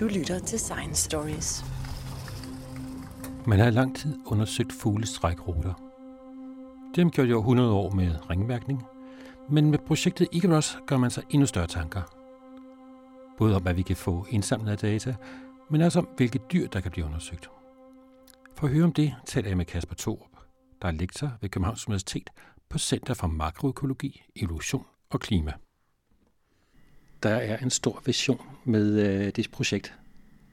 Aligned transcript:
Du 0.00 0.06
lytter 0.06 0.38
til 0.38 0.58
Science 0.58 1.04
Stories. 1.04 1.64
Man 3.46 3.58
har 3.58 3.66
i 3.66 3.70
lang 3.70 3.96
tid 3.96 4.18
undersøgt 4.26 4.72
fuglestrækruter. 4.72 5.74
Det 6.88 6.96
har 6.96 7.04
man 7.04 7.10
gjort 7.10 7.28
i 7.28 7.32
over 7.32 7.40
100 7.42 7.72
år 7.72 7.90
med 7.90 8.30
ringmærkning, 8.30 8.82
men 9.50 9.70
med 9.70 9.78
projektet 9.78 10.28
Icarus 10.32 10.78
gør 10.86 10.96
man 10.96 11.10
sig 11.10 11.22
endnu 11.30 11.46
større 11.46 11.66
tanker. 11.66 12.02
Både 13.38 13.56
om, 13.56 13.62
hvad 13.62 13.74
vi 13.74 13.82
kan 13.82 13.96
få 13.96 14.26
indsamlet 14.30 14.72
af 14.72 14.78
data, 14.78 15.14
men 15.70 15.80
også 15.80 15.98
om, 15.98 16.08
hvilke 16.16 16.38
dyr, 16.52 16.68
der 16.68 16.80
kan 16.80 16.90
blive 16.90 17.06
undersøgt. 17.06 17.50
For 18.54 18.66
at 18.66 18.72
høre 18.72 18.84
om 18.84 18.92
det, 18.92 19.14
taler 19.26 19.48
jeg 19.48 19.56
med 19.56 19.64
Kasper 19.64 19.94
Thorup, 19.94 20.36
der 20.82 20.88
er 20.88 20.92
lektor 20.92 21.32
ved 21.40 21.48
Københavns 21.48 21.88
Universitet 21.88 22.30
på 22.68 22.78
Center 22.78 23.14
for 23.14 23.26
Makroøkologi, 23.26 24.22
Evolution 24.36 24.84
og 25.10 25.20
Klima. 25.20 25.52
Der 27.22 27.30
er 27.30 27.58
en 27.58 27.70
stor 27.70 28.02
vision 28.06 28.40
med 28.64 29.00
øh, 29.00 29.32
det 29.36 29.50
projekt. 29.50 29.94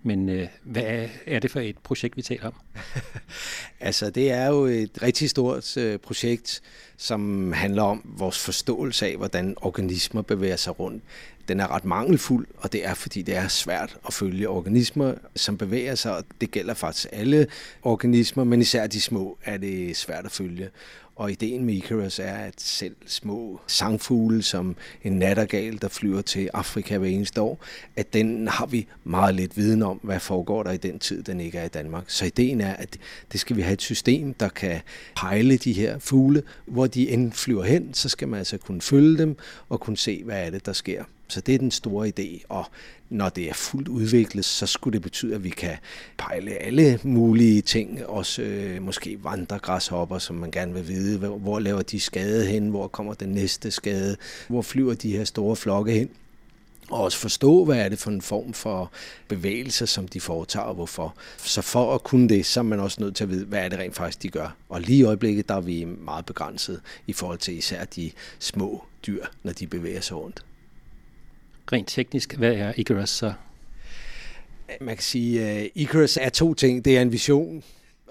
Men 0.03 0.29
øh, 0.29 0.47
hvad 0.63 1.07
er 1.25 1.39
det 1.39 1.51
for 1.51 1.59
et 1.59 1.77
projekt, 1.77 2.17
vi 2.17 2.21
taler 2.21 2.47
om? 2.47 2.53
altså, 3.79 4.09
det 4.09 4.31
er 4.31 4.47
jo 4.47 4.65
et 4.65 5.01
rigtig 5.01 5.29
stort 5.29 5.77
øh, 5.77 5.99
projekt, 5.99 6.61
som 6.97 7.53
handler 7.53 7.83
om 7.83 8.01
vores 8.05 8.39
forståelse 8.39 9.05
af, 9.05 9.17
hvordan 9.17 9.55
organismer 9.61 10.21
bevæger 10.21 10.55
sig 10.55 10.79
rundt. 10.79 11.03
Den 11.47 11.59
er 11.59 11.75
ret 11.75 11.85
mangelfuld, 11.85 12.47
og 12.57 12.73
det 12.73 12.85
er, 12.85 12.93
fordi 12.93 13.21
det 13.21 13.35
er 13.35 13.47
svært 13.47 13.97
at 14.07 14.13
følge 14.13 14.49
organismer, 14.49 15.13
som 15.35 15.57
bevæger 15.57 15.95
sig. 15.95 16.17
og 16.17 16.23
Det 16.41 16.51
gælder 16.51 16.73
faktisk 16.73 17.07
alle 17.11 17.47
organismer, 17.81 18.43
men 18.43 18.61
især 18.61 18.87
de 18.87 19.01
små 19.01 19.37
er 19.43 19.57
det 19.57 19.97
svært 19.97 20.25
at 20.25 20.31
følge. 20.31 20.69
Og 21.15 21.31
ideen 21.31 21.65
med 21.65 21.73
Icarus 21.73 22.19
er, 22.19 22.35
at 22.35 22.53
selv 22.57 22.95
små 23.05 23.59
sangfugle, 23.67 24.43
som 24.43 24.75
en 25.03 25.13
nattergal, 25.13 25.81
der 25.81 25.87
flyver 25.87 26.21
til 26.21 26.49
Afrika 26.53 26.97
hver 26.97 27.09
eneste 27.09 27.41
år, 27.41 27.63
at 27.95 28.13
den 28.13 28.47
har 28.47 28.65
vi 28.65 28.87
meget 29.03 29.35
lidt 29.35 29.57
viden 29.57 29.81
om, 29.81 29.99
hvad 30.03 30.19
foregår 30.19 30.63
der 30.63 30.71
i 30.71 30.77
den 30.77 30.99
tid, 30.99 31.23
den 31.23 31.39
ikke 31.39 31.57
er 31.57 31.65
i 31.65 31.67
Danmark. 31.67 32.03
Så 32.07 32.25
ideen 32.25 32.61
er, 32.61 32.73
at 32.73 32.97
det 33.31 33.39
skal 33.39 33.55
vi 33.55 33.61
have 33.61 33.73
et 33.73 33.81
system, 33.81 34.33
der 34.33 34.49
kan 34.49 34.81
pejle 35.15 35.57
de 35.57 35.73
her 35.73 35.99
fugle, 35.99 36.43
hvor 36.65 36.87
de 36.87 37.09
end 37.09 37.31
flyver 37.31 37.63
hen, 37.63 37.93
så 37.93 38.09
skal 38.09 38.27
man 38.27 38.37
altså 38.37 38.57
kunne 38.57 38.81
følge 38.81 39.17
dem 39.17 39.37
og 39.69 39.79
kunne 39.79 39.97
se, 39.97 40.23
hvad 40.23 40.45
er 40.45 40.49
det, 40.49 40.65
der 40.65 40.73
sker. 40.73 41.03
Så 41.27 41.41
det 41.41 41.55
er 41.55 41.59
den 41.59 41.71
store 41.71 42.11
idé, 42.19 42.45
og 42.49 42.65
når 43.09 43.29
det 43.29 43.49
er 43.49 43.53
fuldt 43.53 43.87
udviklet, 43.87 44.45
så 44.45 44.65
skulle 44.65 44.93
det 44.93 45.01
betyde, 45.01 45.35
at 45.35 45.43
vi 45.43 45.49
kan 45.49 45.77
pejle 46.17 46.51
alle 46.51 46.99
mulige 47.03 47.61
ting, 47.61 48.05
også 48.05 48.41
øh, 48.41 48.81
måske 48.81 49.23
vandregræshopper, 49.23 50.17
som 50.17 50.35
man 50.35 50.51
gerne 50.51 50.73
vil 50.73 50.87
vide, 50.87 51.19
hvor, 51.19 51.37
hvor 51.37 51.59
laver 51.59 51.81
de 51.81 51.99
skade 51.99 52.45
hen, 52.45 52.69
hvor 52.69 52.87
kommer 52.87 53.13
den 53.13 53.29
næste 53.29 53.71
skade, 53.71 54.17
hvor 54.47 54.61
flyver 54.61 54.93
de 54.93 55.11
her 55.11 55.23
store 55.23 55.55
flokke 55.55 55.91
hen 55.91 56.09
og 56.89 57.01
også 57.01 57.17
forstå, 57.17 57.65
hvad 57.65 57.77
er 57.77 57.89
det 57.89 57.99
for 57.99 58.11
en 58.11 58.21
form 58.21 58.53
for 58.53 58.91
bevægelse, 59.27 59.87
som 59.87 60.07
de 60.07 60.21
foretager, 60.21 60.65
og 60.65 60.75
hvorfor. 60.75 61.15
Så 61.37 61.61
for 61.61 61.95
at 61.95 62.03
kunne 62.03 62.29
det, 62.29 62.45
så 62.45 62.59
er 62.59 62.63
man 62.63 62.79
også 62.79 63.01
nødt 63.01 63.15
til 63.15 63.23
at 63.23 63.29
vide, 63.29 63.45
hvad 63.45 63.59
er 63.59 63.69
det 63.69 63.79
rent 63.79 63.95
faktisk, 63.95 64.23
de 64.23 64.29
gør. 64.29 64.55
Og 64.69 64.81
lige 64.81 64.99
i 64.99 65.03
øjeblikket, 65.03 65.49
der 65.49 65.55
er 65.55 65.61
vi 65.61 65.85
meget 65.85 66.25
begrænset 66.25 66.81
i 67.07 67.13
forhold 67.13 67.39
til 67.39 67.57
især 67.57 67.85
de 67.85 68.11
små 68.39 68.83
dyr, 69.07 69.25
når 69.43 69.53
de 69.53 69.67
bevæger 69.67 70.01
sig 70.01 70.17
rundt. 70.17 70.43
Rent 71.71 71.87
teknisk, 71.87 72.33
hvad 72.33 72.53
er 72.53 72.73
Icarus 72.77 73.09
så? 73.09 73.33
Man 74.81 74.95
kan 74.95 75.03
sige, 75.03 75.45
at 75.45 75.69
Icarus 75.75 76.17
er 76.17 76.29
to 76.29 76.53
ting. 76.53 76.85
Det 76.85 76.97
er 76.97 77.01
en 77.01 77.11
vision, 77.11 77.63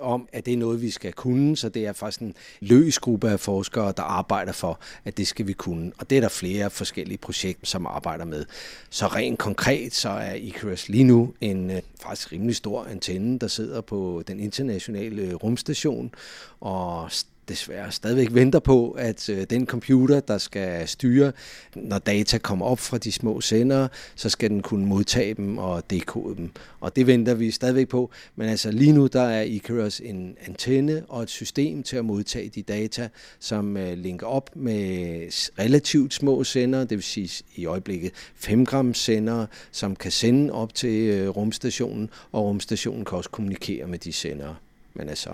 om, 0.02 0.28
at 0.32 0.46
det 0.46 0.54
er 0.54 0.58
noget, 0.58 0.82
vi 0.82 0.90
skal 0.90 1.12
kunne, 1.12 1.56
så 1.56 1.68
det 1.68 1.86
er 1.86 1.92
faktisk 1.92 2.20
en 2.20 2.34
løs 2.60 2.98
gruppe 2.98 3.30
af 3.30 3.40
forskere, 3.40 3.92
der 3.96 4.02
arbejder 4.02 4.52
for, 4.52 4.80
at 5.04 5.16
det 5.16 5.26
skal 5.26 5.46
vi 5.46 5.52
kunne. 5.52 5.92
Og 5.98 6.10
det 6.10 6.16
er 6.16 6.20
der 6.20 6.28
flere 6.28 6.70
forskellige 6.70 7.18
projekter, 7.18 7.66
som 7.66 7.86
arbejder 7.86 8.24
med. 8.24 8.44
Så 8.90 9.06
rent 9.06 9.38
konkret, 9.38 9.94
så 9.94 10.08
er 10.08 10.34
Icarus 10.34 10.88
lige 10.88 11.04
nu 11.04 11.34
en 11.40 11.70
øh, 11.70 11.82
faktisk 12.02 12.32
rimelig 12.32 12.56
stor 12.56 12.84
antenne, 12.84 13.38
der 13.38 13.46
sidder 13.46 13.80
på 13.80 14.22
den 14.26 14.40
internationale 14.40 15.22
øh, 15.22 15.34
rumstation, 15.34 16.14
og 16.60 17.10
desværre 17.48 17.92
stadigvæk 17.92 18.28
venter 18.30 18.58
på, 18.58 18.90
at 18.90 19.28
øh, 19.28 19.46
den 19.50 19.66
computer, 19.66 20.20
der 20.20 20.38
skal 20.38 20.88
styre, 20.88 21.32
når 21.74 21.98
data 21.98 22.38
kommer 22.38 22.66
op 22.66 22.78
fra 22.78 22.98
de 22.98 23.12
små 23.12 23.40
sendere, 23.40 23.88
så 24.14 24.28
skal 24.28 24.50
den 24.50 24.62
kunne 24.62 24.86
modtage 24.86 25.34
dem 25.34 25.58
og 25.58 25.90
dekode 25.90 26.36
dem. 26.36 26.50
Og 26.80 26.96
det 26.96 27.06
venter 27.06 27.34
vi 27.34 27.50
stadigvæk 27.50 27.88
på. 27.88 28.10
Men 28.36 28.48
altså 28.48 28.70
lige 28.70 28.92
nu, 28.92 29.06
der 29.06 29.22
er 29.22 29.42
Icarus 29.42 30.00
en 30.00 30.36
antenne 30.46 31.04
og 31.08 31.22
et 31.22 31.30
system 31.30 31.82
til 31.82 31.96
at 31.96 32.04
modtage 32.04 32.48
de 32.48 32.62
data, 32.62 33.08
som 33.38 33.76
øh, 33.76 33.98
linker 33.98 34.26
op 34.26 34.50
med 34.56 35.26
relativt 35.58 36.14
små 36.14 36.44
sendere, 36.44 36.80
det 36.80 36.90
vil 36.90 37.02
sige 37.02 37.44
i 37.56 37.66
øjeblikket 37.66 38.12
5 38.34 38.66
gram 38.66 38.94
sendere, 38.94 39.46
som 39.72 39.96
kan 39.96 40.10
sende 40.10 40.52
op 40.52 40.74
til 40.74 41.08
øh, 41.08 41.28
rumstationen, 41.28 42.10
og 42.32 42.44
rumstationen 42.44 43.04
kan 43.04 43.18
også 43.18 43.30
kommunikere 43.30 43.86
med 43.86 43.98
de 43.98 44.12
sendere. 44.12 44.56
Men 44.94 45.08
altså, 45.08 45.30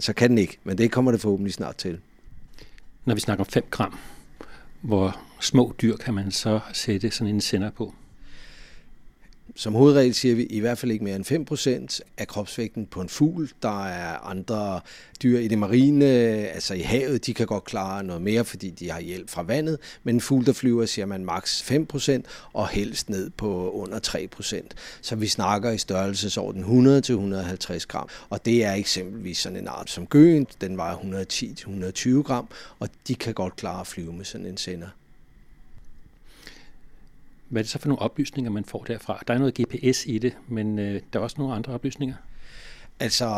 så 0.00 0.12
kan 0.12 0.30
den 0.30 0.38
ikke, 0.38 0.58
men 0.64 0.78
det 0.78 0.92
kommer 0.92 1.10
det 1.10 1.20
forhåbentlig 1.20 1.54
snart 1.54 1.76
til. 1.76 2.00
Når 3.04 3.14
vi 3.14 3.20
snakker 3.20 3.44
om 3.44 3.50
5 3.50 3.64
gram, 3.70 3.98
hvor 4.80 5.20
små 5.40 5.74
dyr 5.82 5.96
kan 5.96 6.14
man 6.14 6.30
så 6.30 6.60
sætte 6.72 7.10
sådan 7.10 7.34
en 7.34 7.40
sender 7.40 7.70
på? 7.70 7.94
Som 9.56 9.74
hovedregel 9.74 10.14
siger 10.14 10.34
vi 10.34 10.42
i 10.42 10.60
hvert 10.60 10.78
fald 10.78 10.92
ikke 10.92 11.04
mere 11.04 11.16
end 11.16 11.50
5% 11.92 12.00
af 12.18 12.28
kropsvægten 12.28 12.86
på 12.86 13.00
en 13.00 13.08
fugl. 13.08 13.50
Der 13.62 13.84
er 13.84 14.18
andre 14.18 14.80
dyr 15.22 15.38
i 15.38 15.48
det 15.48 15.58
marine, 15.58 16.04
altså 16.04 16.74
i 16.74 16.80
havet, 16.80 17.26
de 17.26 17.34
kan 17.34 17.46
godt 17.46 17.64
klare 17.64 18.04
noget 18.04 18.22
mere, 18.22 18.44
fordi 18.44 18.70
de 18.70 18.90
har 18.90 19.00
hjælp 19.00 19.30
fra 19.30 19.42
vandet. 19.42 19.78
Men 20.02 20.14
en 20.14 20.20
fugl, 20.20 20.46
der 20.46 20.52
flyver, 20.52 20.86
siger 20.86 21.06
man 21.06 21.24
maks 21.24 21.62
5% 21.70 22.20
og 22.52 22.68
helst 22.68 23.10
ned 23.10 23.30
på 23.30 23.70
under 23.70 24.00
3%. 24.40 24.68
Så 25.02 25.16
vi 25.16 25.26
snakker 25.26 25.70
i 25.70 25.78
størrelsesorden 25.78 26.64
100-150 26.98 27.84
gram. 27.88 28.08
Og 28.28 28.44
det 28.44 28.64
er 28.64 28.72
eksempelvis 28.72 29.38
sådan 29.38 29.58
en 29.58 29.68
art 29.68 29.90
som 29.90 30.06
gøen, 30.06 30.46
den 30.60 30.76
vejer 30.76 30.96
110-120 30.96 32.22
gram, 32.22 32.48
og 32.78 32.88
de 33.08 33.14
kan 33.14 33.34
godt 33.34 33.56
klare 33.56 33.80
at 33.80 33.86
flyve 33.86 34.12
med 34.12 34.24
sådan 34.24 34.46
en 34.46 34.56
sender. 34.56 34.88
Hvad 37.54 37.60
er 37.60 37.62
det 37.62 37.70
så 37.70 37.78
for 37.78 37.88
nogle 37.88 38.02
oplysninger, 38.02 38.50
man 38.50 38.64
får 38.64 38.84
derfra? 38.84 39.22
Der 39.28 39.34
er 39.34 39.38
noget 39.38 39.54
GPS 39.54 40.06
i 40.06 40.18
det, 40.18 40.36
men 40.48 40.78
øh, 40.78 41.00
der 41.12 41.18
er 41.18 41.22
også 41.22 41.36
nogle 41.38 41.54
andre 41.54 41.72
oplysninger. 41.72 42.14
Altså, 43.00 43.30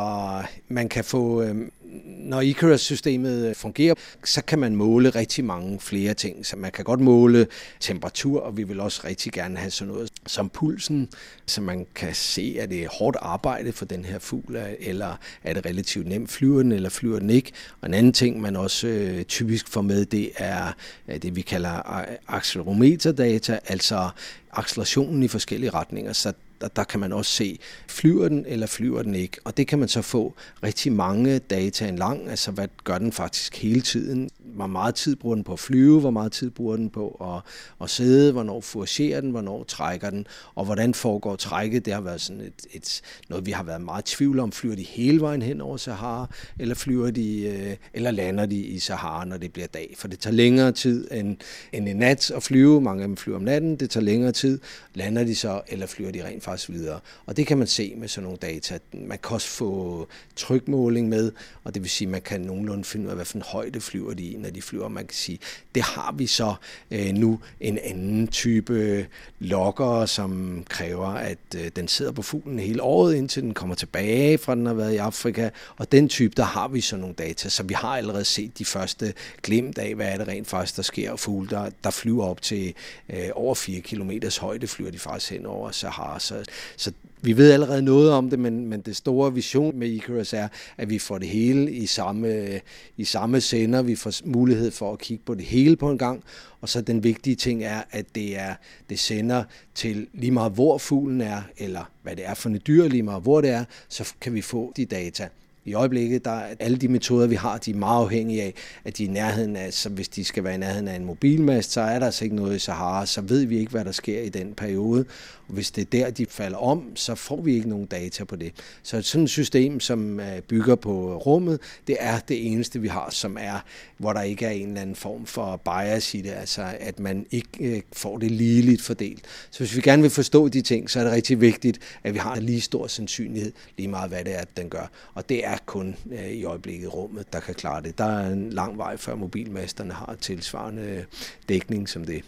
man 0.68 0.88
kan 0.88 1.04
få, 1.04 1.42
øhm, 1.42 1.62
øh, 1.62 1.68
når 2.04 2.40
Icarus-systemet 2.40 3.56
fungerer, 3.56 3.94
så 4.24 4.42
kan 4.42 4.58
man 4.58 4.76
måle 4.76 5.10
rigtig 5.10 5.44
mange 5.44 5.80
flere 5.80 6.14
ting. 6.14 6.46
Så 6.46 6.56
man 6.56 6.72
kan 6.72 6.84
godt 6.84 7.00
måle 7.00 7.46
temperatur, 7.80 8.40
og 8.40 8.56
vi 8.56 8.62
vil 8.62 8.80
også 8.80 9.00
rigtig 9.04 9.32
gerne 9.32 9.56
have 9.56 9.70
sådan 9.70 9.92
noget 9.92 10.10
som 10.26 10.48
pulsen, 10.48 11.08
så 11.46 11.60
man 11.60 11.86
kan 11.94 12.14
se, 12.14 12.56
at 12.60 12.70
det 12.70 12.82
er 12.84 12.88
hårdt 12.88 13.16
arbejde 13.20 13.72
for 13.72 13.84
den 13.84 14.04
her 14.04 14.18
fugl, 14.18 14.58
eller 14.78 15.16
er 15.44 15.54
det 15.54 15.66
relativt 15.66 16.06
nemt 16.06 16.30
flyver 16.30 16.62
den, 16.62 16.72
eller 16.72 16.88
flyver 16.88 17.18
den 17.18 17.30
ikke. 17.30 17.52
Og 17.80 17.88
en 17.88 17.94
anden 17.94 18.12
ting, 18.12 18.40
man 18.40 18.56
også 18.56 18.86
øh, 18.86 19.24
typisk 19.24 19.68
får 19.68 19.82
med, 19.82 20.04
det 20.04 20.30
er 20.36 20.72
øh, 21.08 21.22
det, 21.22 21.36
vi 21.36 21.40
kalder 21.40 22.04
accelerometerdata, 22.28 23.58
altså 23.66 24.10
accelerationen 24.52 25.22
i 25.22 25.28
forskellige 25.28 25.70
retninger. 25.70 26.12
Så 26.12 26.32
der, 26.60 26.68
der 26.68 26.84
kan 26.84 27.00
man 27.00 27.12
også 27.12 27.30
se, 27.30 27.58
flyver 27.88 28.28
den 28.28 28.44
eller 28.46 28.66
flyver 28.66 29.02
den 29.02 29.14
ikke. 29.14 29.36
Og 29.44 29.56
det 29.56 29.66
kan 29.66 29.78
man 29.78 29.88
så 29.88 30.02
få 30.02 30.34
rigtig 30.62 30.92
mange 30.92 31.38
data 31.38 31.88
en 31.88 31.96
lang, 31.96 32.30
altså 32.30 32.50
hvad 32.50 32.68
gør 32.84 32.98
den 32.98 33.12
faktisk 33.12 33.56
hele 33.56 33.80
tiden. 33.80 34.30
Hvor 34.38 34.66
meget 34.66 34.94
tid 34.94 35.16
bruger 35.16 35.34
den 35.34 35.44
på 35.44 35.52
at 35.52 35.58
flyve, 35.58 36.00
hvor 36.00 36.10
meget 36.10 36.32
tid 36.32 36.50
bruger 36.50 36.76
den 36.76 36.90
på 36.90 37.08
at, 37.08 37.52
at 37.82 37.90
sidde, 37.90 38.32
hvornår 38.32 38.60
forcerer 38.60 39.20
den, 39.20 39.30
hvornår 39.30 39.64
trækker 39.64 40.10
den, 40.10 40.26
og 40.54 40.64
hvordan 40.64 40.94
foregår 40.94 41.36
trækket. 41.36 41.84
Det 41.84 41.92
har 41.92 42.00
været 42.00 42.20
sådan 42.20 42.40
et, 42.40 42.66
et, 42.70 43.00
noget, 43.28 43.46
vi 43.46 43.50
har 43.50 43.62
været 43.62 43.80
meget 43.80 44.12
i 44.12 44.16
tvivl 44.16 44.38
om. 44.38 44.52
Flyver 44.52 44.76
de 44.76 44.82
hele 44.82 45.20
vejen 45.20 45.42
hen 45.42 45.60
over 45.60 45.76
Sahara, 45.76 46.30
eller 46.58 46.74
flyver 46.74 47.10
de, 47.10 47.42
øh, 47.42 47.76
eller 47.94 48.10
lander 48.10 48.46
de 48.46 48.56
i 48.56 48.78
Sahara, 48.78 49.24
når 49.24 49.36
det 49.36 49.52
bliver 49.52 49.66
dag? 49.66 49.94
For 49.96 50.08
det 50.08 50.18
tager 50.18 50.34
længere 50.34 50.72
tid 50.72 51.08
end, 51.12 51.36
end 51.72 51.88
en 51.88 51.96
nat 51.96 52.30
at 52.30 52.42
flyve. 52.42 52.80
Mange 52.80 53.02
af 53.02 53.08
dem 53.08 53.16
flyver 53.16 53.38
om 53.38 53.44
natten. 53.44 53.76
Det 53.76 53.90
tager 53.90 54.04
længere 54.04 54.32
tid. 54.32 54.58
Lander 54.94 55.24
de 55.24 55.34
så, 55.34 55.60
eller 55.68 55.86
flyver 55.86 56.10
de 56.10 56.24
rent 56.24 56.42
faktisk 56.46 56.70
videre. 56.70 57.00
Og 57.26 57.36
det 57.36 57.46
kan 57.46 57.58
man 57.58 57.66
se 57.66 57.94
med 57.96 58.08
sådan 58.08 58.24
nogle 58.24 58.38
data. 58.38 58.78
Man 58.92 59.18
kan 59.18 59.34
også 59.34 59.48
få 59.48 60.08
trykmåling 60.36 61.08
med, 61.08 61.32
og 61.64 61.74
det 61.74 61.82
vil 61.82 61.90
sige, 61.90 62.06
at 62.06 62.12
man 62.12 62.22
kan 62.22 62.40
nogenlunde 62.40 62.84
finde 62.84 63.04
ud 63.04 63.10
af, 63.10 63.16
hvad 63.16 63.24
for 63.24 63.36
en 63.36 63.42
højde 63.42 63.80
flyver 63.80 64.14
de 64.14 64.22
i, 64.22 64.36
når 64.36 64.50
de 64.50 64.62
flyver. 64.62 64.88
Man 64.88 65.06
kan 65.06 65.14
sige, 65.14 65.38
det 65.74 65.82
har 65.82 66.14
vi 66.18 66.26
så 66.26 66.54
øh, 66.90 67.12
nu 67.12 67.40
en 67.60 67.78
anden 67.78 68.28
type 68.28 68.72
øh, 68.72 69.04
lokker, 69.38 70.06
som 70.06 70.62
kræver, 70.68 71.08
at 71.08 71.38
øh, 71.56 71.70
den 71.76 71.88
sidder 71.88 72.12
på 72.12 72.22
fuglen 72.22 72.58
hele 72.58 72.82
året, 72.82 73.14
indtil 73.14 73.42
den 73.42 73.54
kommer 73.54 73.74
tilbage 73.74 74.38
fra 74.38 74.54
den 74.54 74.66
har 74.66 74.74
været 74.74 74.92
i 74.92 74.96
Afrika. 74.96 75.50
Og 75.76 75.92
den 75.92 76.08
type, 76.08 76.34
der 76.36 76.44
har 76.44 76.68
vi 76.68 76.80
så 76.80 76.96
nogle 76.96 77.14
data, 77.14 77.48
så 77.48 77.62
vi 77.62 77.74
har 77.74 77.96
allerede 77.96 78.24
set 78.24 78.58
de 78.58 78.64
første 78.64 79.14
glimt 79.42 79.78
af, 79.78 79.94
hvad 79.94 80.06
er 80.06 80.18
det 80.18 80.28
rent 80.28 80.48
faktisk, 80.48 80.76
der 80.76 80.82
sker. 80.82 81.10
Og 81.12 81.18
fugle, 81.18 81.48
der, 81.50 81.70
der 81.84 81.90
flyver 81.90 82.24
op 82.24 82.42
til 82.42 82.74
øh, 83.10 83.28
over 83.34 83.54
4 83.54 83.80
km 83.80 84.10
højde, 84.40 84.66
flyver 84.66 84.90
de 84.90 84.98
faktisk 84.98 85.30
hen 85.32 85.46
over 85.46 85.70
Sahara. 85.70 86.20
Så 86.20 86.35
så, 86.44 86.50
så 86.76 86.92
vi 87.22 87.36
ved 87.36 87.52
allerede 87.52 87.82
noget 87.82 88.12
om 88.12 88.30
det, 88.30 88.38
men, 88.38 88.66
men 88.66 88.80
det 88.80 88.96
store 88.96 89.34
vision 89.34 89.78
med 89.78 89.88
Icarus 89.88 90.32
er, 90.32 90.48
at 90.76 90.90
vi 90.90 90.98
får 90.98 91.18
det 91.18 91.28
hele 91.28 91.72
i 91.72 91.86
samme, 91.86 92.60
i 92.96 93.04
samme 93.04 93.40
sender. 93.40 93.82
Vi 93.82 93.96
får 93.96 94.12
mulighed 94.24 94.70
for 94.70 94.92
at 94.92 94.98
kigge 94.98 95.22
på 95.26 95.34
det 95.34 95.44
hele 95.44 95.76
på 95.76 95.90
en 95.90 95.98
gang. 95.98 96.24
Og 96.60 96.68
så 96.68 96.80
den 96.80 97.04
vigtige 97.04 97.36
ting 97.36 97.64
er, 97.64 97.82
at 97.90 98.06
det 98.14 98.38
er 98.38 98.54
det 98.90 98.98
sender 98.98 99.44
til 99.74 100.06
lige 100.12 100.30
meget 100.30 100.52
hvor 100.52 100.78
fuglen 100.78 101.20
er, 101.20 101.42
eller 101.58 101.90
hvad 102.02 102.16
det 102.16 102.26
er 102.26 102.34
for 102.34 102.50
et 102.50 102.66
dyr, 102.66 102.88
lige 102.88 103.02
meget 103.02 103.22
hvor 103.22 103.40
det 103.40 103.50
er, 103.50 103.64
så 103.88 104.14
kan 104.20 104.34
vi 104.34 104.40
få 104.40 104.72
de 104.76 104.84
data. 104.84 105.28
I 105.66 105.74
øjeblikket, 105.74 106.24
der 106.24 106.30
er 106.30 106.54
alle 106.60 106.76
de 106.76 106.88
metoder, 106.88 107.26
vi 107.26 107.34
har, 107.34 107.58
de 107.58 107.70
er 107.70 107.74
meget 107.74 108.04
afhængige 108.04 108.42
af, 108.42 108.54
at 108.84 108.98
de 108.98 109.04
er 109.04 109.08
i 109.08 109.10
nærheden 109.10 109.56
af, 109.56 109.72
så 109.72 109.88
hvis 109.88 110.08
de 110.08 110.24
skal 110.24 110.44
være 110.44 110.54
i 110.54 110.58
nærheden 110.58 110.88
af 110.88 110.96
en 110.96 111.04
mobilmast, 111.04 111.72
så 111.72 111.80
er 111.80 111.98
der 111.98 112.06
altså 112.06 112.24
ikke 112.24 112.36
noget 112.36 112.56
i 112.56 112.58
Sahara, 112.58 113.06
så 113.06 113.20
ved 113.20 113.44
vi 113.44 113.58
ikke, 113.58 113.70
hvad 113.70 113.84
der 113.84 113.92
sker 113.92 114.20
i 114.20 114.28
den 114.28 114.54
periode. 114.54 115.04
Hvis 115.46 115.70
det 115.70 115.82
er 115.82 115.90
der, 116.04 116.10
de 116.10 116.26
falder 116.26 116.58
om, 116.58 116.96
så 116.96 117.14
får 117.14 117.40
vi 117.40 117.54
ikke 117.54 117.68
nogen 117.68 117.86
data 117.86 118.24
på 118.24 118.36
det. 118.36 118.52
Så 118.82 119.02
sådan 119.02 119.24
et 119.24 119.30
system, 119.30 119.80
som 119.80 120.20
øh, 120.20 120.40
bygger 120.40 120.74
på 120.74 121.16
rummet, 121.16 121.60
det 121.86 121.96
er 122.00 122.18
det 122.18 122.52
eneste, 122.52 122.80
vi 122.80 122.88
har, 122.88 123.10
som 123.10 123.36
er, 123.40 123.64
hvor 123.98 124.12
der 124.12 124.22
ikke 124.22 124.46
er 124.46 124.50
en 124.50 124.68
eller 124.68 124.80
anden 124.80 124.96
form 124.96 125.26
for 125.26 125.56
bias 125.56 126.14
i 126.14 126.20
det, 126.20 126.30
altså 126.30 126.62
at 126.80 127.00
man 127.00 127.26
ikke 127.30 127.48
øh, 127.60 127.82
får 127.92 128.18
det 128.18 128.30
ligeligt 128.30 128.82
fordelt. 128.82 129.24
Så 129.50 129.58
hvis 129.58 129.76
vi 129.76 129.80
gerne 129.80 130.02
vil 130.02 130.10
forstå 130.10 130.48
de 130.48 130.62
ting, 130.62 130.90
så 130.90 131.00
er 131.00 131.04
det 131.04 131.12
rigtig 131.12 131.40
vigtigt, 131.40 131.78
at 132.04 132.14
vi 132.14 132.18
har 132.18 132.34
en 132.34 132.42
lige 132.42 132.60
stor 132.60 132.86
sandsynlighed, 132.86 133.52
lige 133.76 133.88
meget 133.88 134.10
hvad 134.10 134.24
det 134.24 134.38
er, 134.38 134.44
den 134.56 134.68
gør. 134.68 134.90
Og 135.14 135.28
det 135.28 135.46
er 135.46 135.56
kun 135.66 135.96
øh, 136.12 136.28
i 136.28 136.44
øjeblikket 136.44 136.94
rummet, 136.94 137.32
der 137.32 137.40
kan 137.40 137.54
klare 137.54 137.82
det. 137.82 137.98
Der 137.98 138.04
er 138.04 138.30
en 138.30 138.50
lang 138.50 138.78
vej, 138.78 138.96
før 138.96 139.14
mobilmasterne 139.14 139.92
har 139.92 140.16
tilsvarende 140.20 141.04
dækning 141.48 141.88
som 141.88 142.04
det. 142.04 142.24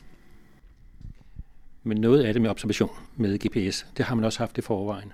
Men 1.83 1.97
noget 1.97 2.25
af 2.25 2.33
det 2.33 2.43
med 2.43 2.51
observation 2.51 2.91
med 3.17 3.39
GPS, 3.39 3.87
det 3.97 4.05
har 4.05 4.15
man 4.15 4.25
også 4.25 4.39
haft 4.39 4.59
i 4.59 4.61
forvejen. 4.61 5.13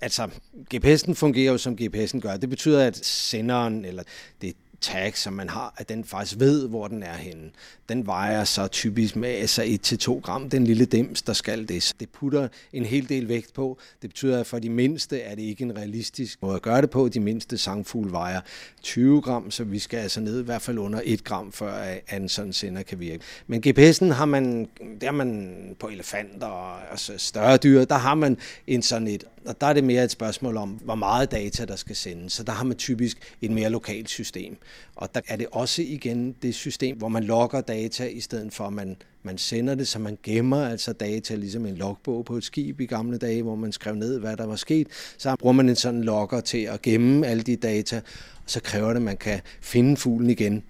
Altså, 0.00 0.30
GPS'en 0.74 1.14
fungerer 1.14 1.52
jo 1.52 1.58
som 1.58 1.78
GPS'en 1.80 2.20
gør. 2.20 2.36
Det 2.36 2.50
betyder, 2.50 2.86
at 2.86 2.96
senderen, 2.96 3.84
eller 3.84 4.02
det 4.42 4.54
tag, 4.80 5.16
som 5.16 5.32
man 5.32 5.48
har, 5.48 5.74
at 5.76 5.88
den 5.88 6.04
faktisk 6.04 6.40
ved, 6.40 6.68
hvor 6.68 6.88
den 6.88 7.02
er 7.02 7.14
henne. 7.14 7.50
Den 7.88 8.06
vejer 8.06 8.44
så 8.44 8.66
typisk 8.66 9.16
med 9.16 9.28
altså 9.28 9.62
1-2 9.62 10.20
gram, 10.20 10.50
den 10.50 10.64
lille 10.64 10.84
dims, 10.84 11.22
der 11.22 11.32
skal 11.32 11.68
det. 11.68 11.92
Det 12.00 12.08
putter 12.08 12.48
en 12.72 12.84
hel 12.84 13.08
del 13.08 13.28
vægt 13.28 13.54
på. 13.54 13.78
Det 14.02 14.10
betyder, 14.10 14.40
at 14.40 14.46
for 14.46 14.58
de 14.58 14.70
mindste 14.70 15.20
er 15.20 15.34
det 15.34 15.42
ikke 15.42 15.64
en 15.64 15.76
realistisk 15.76 16.42
måde 16.42 16.54
at 16.54 16.62
gøre 16.62 16.82
det 16.82 16.90
på. 16.90 17.08
De 17.08 17.20
mindste 17.20 17.58
sangfugle 17.58 18.12
vejer 18.12 18.40
20 18.82 19.22
gram, 19.22 19.50
så 19.50 19.64
vi 19.64 19.78
skal 19.78 19.98
altså 19.98 20.20
ned 20.20 20.40
i 20.40 20.44
hvert 20.44 20.62
fald 20.62 20.78
under 20.78 21.00
1 21.04 21.24
gram, 21.24 21.52
før 21.52 21.94
en 22.12 22.28
sådan 22.28 22.52
sender 22.52 22.82
kan 22.82 23.00
virke. 23.00 23.24
Men 23.46 23.62
GPS'en 23.66 24.12
har 24.12 24.24
man, 24.24 24.68
der 25.00 25.06
har 25.06 25.12
man 25.12 25.56
på 25.80 25.86
elefanter 25.86 26.46
og 26.46 26.90
altså 26.90 27.12
større 27.16 27.56
dyr, 27.56 27.84
der 27.84 27.98
har 27.98 28.14
man 28.14 28.38
en 28.66 28.82
sådan 28.82 29.08
et 29.08 29.24
og 29.48 29.60
der 29.60 29.66
er 29.66 29.72
det 29.72 29.84
mere 29.84 30.04
et 30.04 30.10
spørgsmål 30.10 30.56
om, 30.56 30.68
hvor 30.70 30.94
meget 30.94 31.30
data 31.30 31.64
der 31.64 31.76
skal 31.76 31.96
sendes. 31.96 32.32
Så 32.32 32.42
der 32.42 32.52
har 32.52 32.64
man 32.64 32.76
typisk 32.76 33.36
et 33.42 33.50
mere 33.50 33.70
lokalt 33.70 34.08
system. 34.08 34.56
Og 34.96 35.14
der 35.14 35.20
er 35.28 35.36
det 35.36 35.46
også 35.52 35.82
igen 35.82 36.34
det 36.42 36.54
system, 36.54 36.96
hvor 36.96 37.08
man 37.08 37.24
logger 37.24 37.60
data, 37.60 38.06
i 38.06 38.20
stedet 38.20 38.52
for 38.52 38.64
at 38.64 38.72
man, 38.72 38.96
man 39.22 39.38
sender 39.38 39.74
det, 39.74 39.88
så 39.88 39.98
man 39.98 40.18
gemmer 40.22 40.68
altså 40.68 40.92
data, 40.92 41.34
ligesom 41.34 41.66
en 41.66 41.74
logbog 41.74 42.24
på 42.24 42.36
et 42.36 42.44
skib 42.44 42.80
i 42.80 42.86
gamle 42.86 43.18
dage, 43.18 43.42
hvor 43.42 43.54
man 43.54 43.72
skrev 43.72 43.94
ned, 43.94 44.18
hvad 44.18 44.36
der 44.36 44.46
var 44.46 44.56
sket. 44.56 44.88
Så 45.18 45.36
bruger 45.38 45.52
man 45.52 45.68
en 45.68 45.76
sådan 45.76 46.04
logger 46.04 46.40
til 46.40 46.62
at 46.62 46.82
gemme 46.82 47.26
alle 47.26 47.42
de 47.42 47.56
data, 47.56 47.96
og 47.96 48.02
så 48.46 48.60
kræver 48.60 48.88
det, 48.88 48.96
at 48.96 49.02
man 49.02 49.16
kan 49.16 49.40
finde 49.60 49.96
fuglen 49.96 50.30
igen 50.30 50.62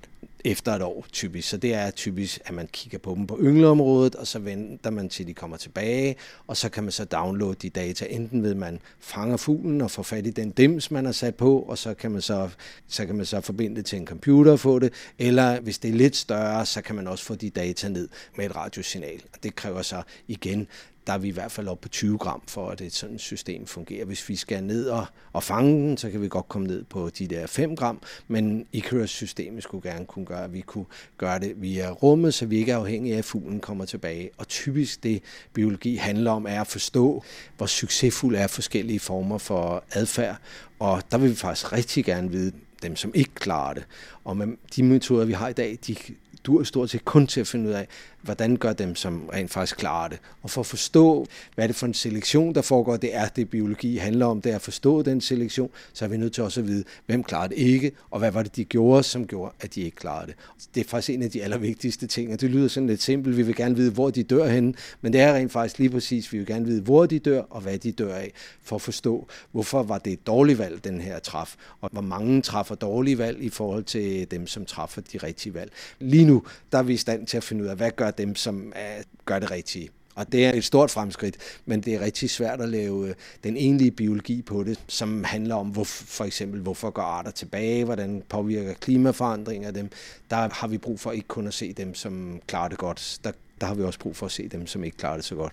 efter 0.44 0.72
et 0.72 0.82
år 0.82 1.06
typisk. 1.12 1.48
Så 1.48 1.56
det 1.56 1.74
er 1.74 1.90
typisk, 1.90 2.40
at 2.44 2.54
man 2.54 2.68
kigger 2.72 2.98
på 2.98 3.14
dem 3.14 3.26
på 3.26 3.38
yngleområdet, 3.40 4.14
og 4.14 4.26
så 4.26 4.38
venter 4.38 4.90
man 4.90 5.08
til 5.08 5.26
de 5.26 5.34
kommer 5.34 5.56
tilbage, 5.56 6.16
og 6.46 6.56
så 6.56 6.68
kan 6.68 6.82
man 6.82 6.92
så 6.92 7.04
downloade 7.04 7.54
de 7.54 7.70
data, 7.70 8.06
enten 8.10 8.42
ved 8.42 8.54
man 8.54 8.80
fanger 9.00 9.36
fuglen 9.36 9.80
og 9.80 9.90
får 9.90 10.02
fat 10.02 10.26
i 10.26 10.30
den 10.30 10.50
dims, 10.50 10.90
man 10.90 11.04
har 11.04 11.12
sat 11.12 11.34
på, 11.34 11.58
og 11.58 11.78
så 11.78 11.94
kan 11.94 12.10
man 12.10 12.22
så, 12.22 12.48
så, 12.88 13.06
kan 13.06 13.14
man 13.16 13.26
så 13.26 13.40
forbinde 13.40 13.76
det 13.76 13.86
til 13.86 13.98
en 13.98 14.06
computer 14.06 14.52
og 14.52 14.60
få 14.60 14.78
det, 14.78 14.92
eller 15.18 15.60
hvis 15.60 15.78
det 15.78 15.88
er 15.88 15.94
lidt 15.94 16.16
større, 16.16 16.66
så 16.66 16.82
kan 16.82 16.96
man 16.96 17.06
også 17.06 17.24
få 17.24 17.34
de 17.34 17.50
data 17.50 17.88
ned 17.88 18.08
med 18.36 18.46
et 18.46 18.56
radiosignal. 18.56 19.22
Og 19.32 19.42
det 19.42 19.54
kræver 19.54 19.82
så 19.82 20.02
igen 20.28 20.68
der 21.08 21.14
er 21.14 21.18
vi 21.18 21.28
i 21.28 21.32
hvert 21.32 21.52
fald 21.52 21.68
oppe 21.68 21.82
på 21.82 21.88
20 21.88 22.18
gram, 22.18 22.42
for 22.48 22.70
at 22.70 22.80
et 22.80 22.94
sådan 22.94 23.18
system 23.18 23.66
fungerer. 23.66 24.04
Hvis 24.04 24.28
vi 24.28 24.36
skal 24.36 24.64
ned 24.64 24.88
og, 24.88 25.06
og 25.32 25.42
fange 25.42 25.88
den, 25.88 25.96
så 25.96 26.10
kan 26.10 26.22
vi 26.22 26.28
godt 26.28 26.48
komme 26.48 26.66
ned 26.66 26.84
på 26.84 27.10
de 27.10 27.26
der 27.26 27.46
5 27.46 27.76
gram, 27.76 28.00
men 28.28 28.66
Icarus-systemet 28.72 29.62
skulle 29.62 29.90
gerne 29.90 30.06
kunne 30.06 30.24
gøre, 30.24 30.44
at 30.44 30.52
vi 30.52 30.60
kunne 30.60 30.84
gøre 31.18 31.38
det 31.38 31.52
via 31.56 31.90
rummet, 31.90 32.34
så 32.34 32.46
vi 32.46 32.58
ikke 32.58 32.72
er 32.72 32.76
afhængige 32.76 33.14
af, 33.14 33.18
at 33.18 33.24
fuglen 33.24 33.60
kommer 33.60 33.84
tilbage. 33.84 34.30
Og 34.36 34.48
typisk 34.48 35.02
det, 35.02 35.22
biologi 35.52 35.96
handler 35.96 36.30
om, 36.30 36.46
er 36.46 36.60
at 36.60 36.66
forstå, 36.66 37.24
hvor 37.56 37.66
succesfuld 37.66 38.36
er 38.36 38.46
forskellige 38.46 39.00
former 39.00 39.38
for 39.38 39.84
adfærd, 39.92 40.36
og 40.78 41.02
der 41.10 41.18
vil 41.18 41.30
vi 41.30 41.36
faktisk 41.36 41.72
rigtig 41.72 42.04
gerne 42.04 42.30
vide, 42.30 42.52
dem, 42.82 42.96
som 42.96 43.12
ikke 43.14 43.34
klarer 43.34 43.74
det. 43.74 43.86
Og 44.24 44.36
med 44.36 44.46
de 44.76 44.82
metoder, 44.82 45.24
vi 45.24 45.32
har 45.32 45.48
i 45.48 45.52
dag, 45.52 45.78
de 45.86 45.96
dur 46.44 46.64
stort 46.64 46.90
set 46.90 47.04
kun 47.04 47.26
til 47.26 47.40
at 47.40 47.46
finde 47.46 47.68
ud 47.68 47.74
af, 47.74 47.86
hvordan 48.22 48.56
gør 48.56 48.72
dem, 48.72 48.94
som 48.94 49.28
rent 49.32 49.50
faktisk 49.50 49.76
klarer 49.76 50.08
det. 50.08 50.18
Og 50.42 50.50
for 50.50 50.60
at 50.60 50.66
forstå, 50.66 51.26
hvad 51.54 51.64
er 51.64 51.66
det 51.66 51.76
for 51.76 51.86
en 51.86 51.94
selektion, 51.94 52.54
der 52.54 52.62
foregår, 52.62 52.96
det 52.96 53.14
er 53.14 53.28
det, 53.28 53.50
biologi 53.50 53.96
handler 53.96 54.26
om, 54.26 54.42
det 54.42 54.52
er 54.52 54.56
at 54.56 54.62
forstå 54.62 55.02
den 55.02 55.20
selektion, 55.20 55.70
så 55.92 56.04
er 56.04 56.08
vi 56.08 56.16
nødt 56.16 56.32
til 56.32 56.42
også 56.42 56.60
at 56.60 56.66
vide, 56.66 56.84
hvem 57.06 57.24
klarer 57.24 57.46
det 57.48 57.58
ikke, 57.58 57.92
og 58.10 58.18
hvad 58.18 58.30
var 58.30 58.42
det, 58.42 58.56
de 58.56 58.64
gjorde, 58.64 59.02
som 59.02 59.26
gjorde, 59.26 59.52
at 59.60 59.74
de 59.74 59.80
ikke 59.80 59.96
klarede 59.96 60.26
det. 60.26 60.34
Det 60.74 60.80
er 60.80 60.88
faktisk 60.88 61.10
en 61.10 61.22
af 61.22 61.30
de 61.30 61.42
allervigtigste 61.42 62.06
ting, 62.06 62.32
og 62.32 62.40
det 62.40 62.50
lyder 62.50 62.68
sådan 62.68 62.86
lidt 62.86 63.02
simpelt, 63.02 63.36
vi 63.36 63.42
vil 63.42 63.56
gerne 63.56 63.76
vide, 63.76 63.90
hvor 63.90 64.10
de 64.10 64.22
dør 64.22 64.48
henne, 64.48 64.74
men 65.00 65.12
det 65.12 65.20
er 65.20 65.34
rent 65.34 65.52
faktisk 65.52 65.78
lige 65.78 65.90
præcis, 65.90 66.32
vi 66.32 66.38
vil 66.38 66.46
gerne 66.46 66.66
vide, 66.66 66.82
hvor 66.82 67.06
de 67.06 67.18
dør, 67.18 67.42
og 67.50 67.60
hvad 67.60 67.78
de 67.78 67.92
dør 67.92 68.14
af, 68.14 68.32
for 68.62 68.76
at 68.76 68.82
forstå, 68.82 69.28
hvorfor 69.52 69.82
var 69.82 69.98
det 69.98 70.12
et 70.12 70.26
dårligt 70.26 70.58
valg, 70.58 70.84
den 70.84 71.00
her 71.00 71.18
træf, 71.18 71.54
og 71.80 71.88
hvor 71.92 72.02
mange 72.02 72.42
træffer 72.42 72.74
dårlige 72.74 73.18
valg 73.18 73.42
i 73.42 73.48
forhold 73.48 73.84
til 73.84 74.30
dem, 74.30 74.46
som 74.46 74.64
træffer 74.64 75.00
de 75.12 75.18
rigtige 75.18 75.54
valg. 75.54 75.72
Lige 75.98 76.17
nu, 76.24 76.42
der 76.72 76.78
er 76.78 76.82
vi 76.82 76.92
i 76.92 76.96
stand 76.96 77.26
til 77.26 77.36
at 77.36 77.44
finde 77.44 77.64
ud 77.64 77.68
af, 77.68 77.76
hvad 77.76 77.90
gør 77.90 78.10
dem, 78.10 78.34
som 78.34 78.72
er, 78.76 79.02
gør 79.24 79.38
det 79.38 79.50
rigtige. 79.50 79.88
Og 80.14 80.32
det 80.32 80.46
er 80.46 80.52
et 80.52 80.64
stort 80.64 80.90
fremskridt, 80.90 81.36
men 81.66 81.80
det 81.80 81.94
er 81.94 82.00
rigtig 82.00 82.30
svært 82.30 82.60
at 82.60 82.68
lave 82.68 83.08
øh, 83.08 83.14
den 83.44 83.56
egentlige 83.56 83.90
biologi 83.90 84.42
på 84.42 84.64
det, 84.64 84.80
som 84.88 85.24
handler 85.24 85.54
om 85.54 85.68
hvor, 85.68 85.84
for 85.84 86.24
eksempel, 86.24 86.60
hvorfor 86.60 86.90
går 86.90 87.02
arter 87.02 87.30
tilbage, 87.30 87.84
hvordan 87.84 88.22
påvirker 88.28 88.74
klimaforandringer 88.74 89.70
dem. 89.70 89.90
Der 90.30 90.48
har 90.52 90.66
vi 90.66 90.78
brug 90.78 91.00
for 91.00 91.12
ikke 91.12 91.28
kun 91.28 91.46
at 91.46 91.54
se 91.54 91.72
dem, 91.72 91.94
som 91.94 92.40
klarer 92.46 92.68
det 92.68 92.78
godt. 92.78 93.18
Der, 93.24 93.32
der 93.60 93.66
har 93.66 93.74
vi 93.74 93.82
også 93.82 93.98
brug 93.98 94.16
for 94.16 94.26
at 94.26 94.32
se 94.32 94.48
dem, 94.48 94.66
som 94.66 94.84
ikke 94.84 94.96
klarer 94.96 95.16
det 95.16 95.24
så 95.24 95.34
godt. 95.34 95.52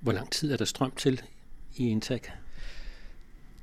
Hvor 0.00 0.12
lang 0.12 0.30
tid 0.30 0.52
er 0.52 0.56
der 0.56 0.64
strøm 0.64 0.92
til 0.96 1.22
i 1.76 1.88
Intag? 1.88 2.20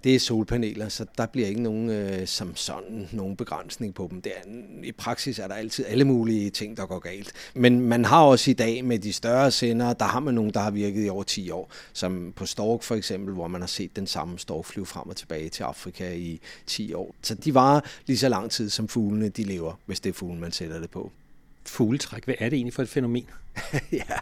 Det 0.04 0.16
er 0.16 0.20
solpaneler, 0.20 0.90
så 0.90 1.06
der 1.18 1.26
bliver 1.26 1.48
ikke 1.48 1.62
nogen 1.62 1.90
øh, 1.90 2.28
som 2.28 2.56
sådan 2.56 3.10
nogen 3.12 3.36
begrænsning 3.36 3.94
på 3.94 4.08
dem. 4.12 4.22
Det 4.22 4.32
er, 4.36 4.50
I 4.84 4.92
praksis 4.92 5.40
er 5.40 5.48
der 5.48 5.56
altid 5.56 5.86
alle 5.88 6.06
mulige 6.06 6.50
ting, 6.50 6.78
der 6.78 6.86
går 6.86 7.00
galt. 7.00 7.34
Men 7.54 7.82
man 7.82 8.06
har 8.06 8.22
også 8.22 8.52
i 8.52 8.54
dag 8.54 8.86
med 8.86 9.00
de 9.00 9.14
større 9.14 9.52
sender, 9.52 9.94
der 9.94 10.06
har 10.06 10.20
man 10.20 10.34
nogen, 10.34 10.54
der 10.54 10.60
har 10.60 10.72
virket 10.72 11.06
i 11.06 11.10
over 11.10 11.24
10 11.24 11.52
år, 11.52 11.72
som 11.94 12.34
på 12.36 12.46
Stork 12.46 12.84
for 12.84 12.96
eksempel, 12.96 13.34
hvor 13.34 13.48
man 13.48 13.62
har 13.62 13.68
set 13.68 13.96
den 13.96 14.08
samme 14.08 14.40
stork 14.40 14.66
flyve 14.66 14.86
frem 14.86 15.10
og 15.10 15.16
tilbage 15.16 15.50
til 15.50 15.64
Afrika 15.64 16.14
i 16.14 16.40
10 16.66 16.94
år. 16.94 17.16
Så 17.22 17.36
de 17.36 17.54
varer 17.54 17.82
lige 18.08 18.18
så 18.18 18.30
lang 18.30 18.52
tid, 18.52 18.70
som 18.70 18.88
fuglene 18.88 19.30
de 19.30 19.44
lever, 19.44 19.80
hvis 19.86 20.00
det 20.00 20.10
er 20.10 20.14
fuglen, 20.14 20.40
man 20.40 20.52
sætter 20.52 20.80
det 20.80 20.90
på. 20.90 21.12
Fugletræk, 21.66 22.26
hvad 22.26 22.36
er 22.40 22.50
det 22.50 22.58
egentlig 22.58 22.74
for 22.74 22.82
et 22.82 22.90
fænomen? 22.90 23.26
ja, 23.92 24.18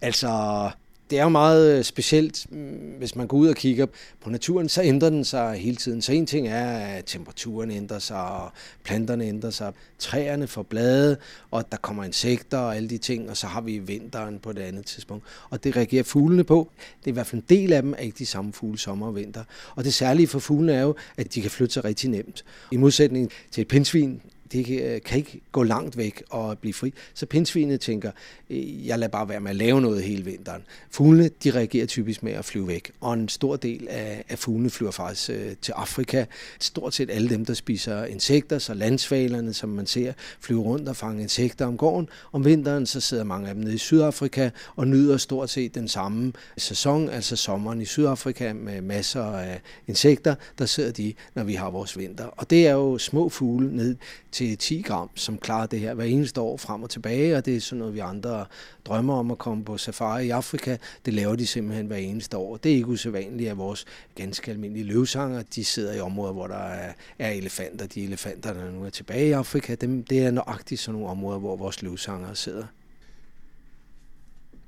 altså 0.00 0.70
det 1.10 1.18
er 1.18 1.22
jo 1.22 1.28
meget 1.28 1.78
øh, 1.78 1.84
specielt, 1.84 2.46
mm, 2.50 2.94
hvis 2.98 3.16
man 3.16 3.26
går 3.26 3.36
ud 3.36 3.48
og 3.48 3.56
kigger 3.56 3.86
på 4.20 4.30
naturen, 4.30 4.68
så 4.68 4.82
ændrer 4.82 5.10
den 5.10 5.24
sig 5.24 5.54
hele 5.54 5.76
tiden. 5.76 6.02
Så 6.02 6.12
en 6.12 6.26
ting 6.26 6.48
er, 6.48 6.78
at 6.78 7.04
temperaturen 7.04 7.70
ændrer 7.70 7.98
sig, 7.98 8.22
og 8.22 8.52
planterne 8.84 9.24
ændrer 9.24 9.50
sig, 9.50 9.72
træerne 9.98 10.46
får 10.46 10.62
blade, 10.62 11.16
og 11.50 11.72
der 11.72 11.76
kommer 11.78 12.04
insekter 12.04 12.58
og 12.58 12.76
alle 12.76 12.88
de 12.88 12.98
ting, 12.98 13.30
og 13.30 13.36
så 13.36 13.46
har 13.46 13.60
vi 13.60 13.78
vinteren 13.78 14.38
på 14.38 14.52
det 14.52 14.60
andet 14.60 14.86
tidspunkt. 14.86 15.24
Og 15.50 15.64
det 15.64 15.76
reagerer 15.76 16.02
fuglene 16.02 16.44
på. 16.44 16.70
Det 17.00 17.06
er 17.06 17.10
i 17.10 17.12
hvert 17.12 17.26
fald 17.26 17.42
en 17.42 17.56
del 17.56 17.72
af 17.72 17.82
dem 17.82 17.92
er 17.92 17.96
ikke 17.96 18.18
de 18.18 18.26
samme 18.26 18.52
fugle 18.52 18.78
sommer 18.78 19.06
og 19.06 19.16
vinter. 19.16 19.44
Og 19.74 19.84
det 19.84 19.94
særlige 19.94 20.26
for 20.26 20.38
fuglene 20.38 20.72
er 20.72 20.82
jo, 20.82 20.94
at 21.16 21.34
de 21.34 21.42
kan 21.42 21.50
flytte 21.50 21.74
sig 21.74 21.84
rigtig 21.84 22.10
nemt. 22.10 22.44
I 22.72 22.76
modsætning 22.76 23.30
til 23.50 23.60
et 23.60 23.68
pindsvin, 23.68 24.22
det 24.52 24.80
øh, 24.82 25.02
kan 25.02 25.18
ikke 25.18 25.40
gå 25.52 25.62
langt 25.62 25.96
væk 25.96 26.22
og 26.30 26.58
blive 26.58 26.74
fri. 26.74 26.94
Så 27.14 27.26
pindsvinet 27.26 27.80
tænker, 27.80 28.10
øh, 28.50 28.86
jeg 28.86 28.98
lader 28.98 29.10
bare 29.10 29.28
være 29.28 29.40
med 29.40 29.50
at 29.50 29.56
lave 29.56 29.80
noget 29.80 30.02
hele 30.02 30.24
vinteren. 30.24 30.62
Fuglene, 30.90 31.30
de 31.44 31.50
reagerer 31.50 31.86
typisk 31.86 32.22
med 32.22 32.32
at 32.32 32.44
flyve 32.44 32.68
væk, 32.68 32.90
og 33.00 33.14
en 33.14 33.28
stor 33.28 33.56
del 33.56 33.86
af, 33.90 34.24
af 34.28 34.38
fuglene 34.38 34.70
flyver 34.70 34.90
faktisk 34.90 35.30
øh, 35.30 35.56
til 35.62 35.72
Afrika. 35.72 36.24
Stort 36.60 36.94
set 36.94 37.10
alle 37.10 37.28
dem, 37.28 37.44
der 37.44 37.54
spiser 37.54 38.04
insekter, 38.04 38.58
så 38.58 38.74
landsvalerne, 38.74 39.54
som 39.54 39.68
man 39.68 39.86
ser, 39.86 40.12
flyver 40.40 40.62
rundt 40.62 40.88
og 40.88 40.96
fanger 40.96 41.22
insekter 41.22 41.66
om 41.66 41.76
gården. 41.76 42.08
Om 42.32 42.44
vinteren, 42.44 42.86
så 42.86 43.00
sidder 43.00 43.24
mange 43.24 43.48
af 43.48 43.54
dem 43.54 43.64
nede 43.64 43.74
i 43.74 43.78
Sydafrika 43.78 44.50
og 44.76 44.88
nyder 44.88 45.16
stort 45.16 45.50
set 45.50 45.74
den 45.74 45.88
samme 45.88 46.32
sæson, 46.56 47.08
altså 47.08 47.36
sommeren 47.36 47.80
i 47.80 47.84
Sydafrika 47.84 48.52
med 48.52 48.80
masser 48.80 49.24
af 49.24 49.60
insekter. 49.86 50.34
Der 50.58 50.66
sidder 50.66 50.92
de, 50.92 51.14
når 51.34 51.44
vi 51.44 51.54
har 51.54 51.70
vores 51.70 51.98
vinter. 51.98 52.24
Og 52.24 52.50
det 52.50 52.66
er 52.66 52.72
jo 52.72 52.98
små 52.98 53.28
fugle 53.28 53.76
ned 53.76 53.96
til 54.38 54.58
10 54.58 54.82
gram, 54.82 55.10
som 55.14 55.38
klarer 55.38 55.66
det 55.66 55.80
her 55.80 55.94
hver 55.94 56.04
eneste 56.04 56.40
år 56.40 56.56
frem 56.56 56.82
og 56.82 56.90
tilbage, 56.90 57.36
og 57.36 57.46
det 57.46 57.56
er 57.56 57.60
sådan 57.60 57.78
noget, 57.78 57.94
vi 57.94 57.98
andre 57.98 58.46
drømmer 58.84 59.14
om 59.14 59.30
at 59.30 59.38
komme 59.38 59.64
på 59.64 59.78
safari 59.78 60.26
i 60.26 60.30
Afrika. 60.30 60.76
Det 61.04 61.14
laver 61.14 61.36
de 61.36 61.46
simpelthen 61.46 61.86
hver 61.86 61.96
eneste 61.96 62.36
år. 62.36 62.56
Det 62.56 62.72
er 62.72 62.76
ikke 62.76 62.88
usædvanligt, 62.88 63.50
at 63.50 63.58
vores 63.58 63.84
ganske 64.14 64.50
almindelige 64.50 64.84
løvsanger, 64.84 65.42
de 65.42 65.64
sidder 65.64 65.94
i 65.94 66.00
områder, 66.00 66.32
hvor 66.32 66.46
der 66.46 66.54
er, 66.54 66.92
er 67.18 67.30
elefanter. 67.30 67.86
De 67.86 68.04
elefanter, 68.04 68.52
der 68.52 68.70
nu 68.70 68.84
er 68.84 68.90
tilbage 68.90 69.28
i 69.28 69.32
Afrika, 69.32 69.74
dem, 69.74 70.04
det 70.04 70.18
er 70.18 70.30
nøjagtigt 70.30 70.80
sådan 70.80 70.92
nogle 70.92 71.10
områder, 71.10 71.38
hvor 71.38 71.56
vores 71.56 71.82
løvsanger 71.82 72.34
sidder. 72.34 72.66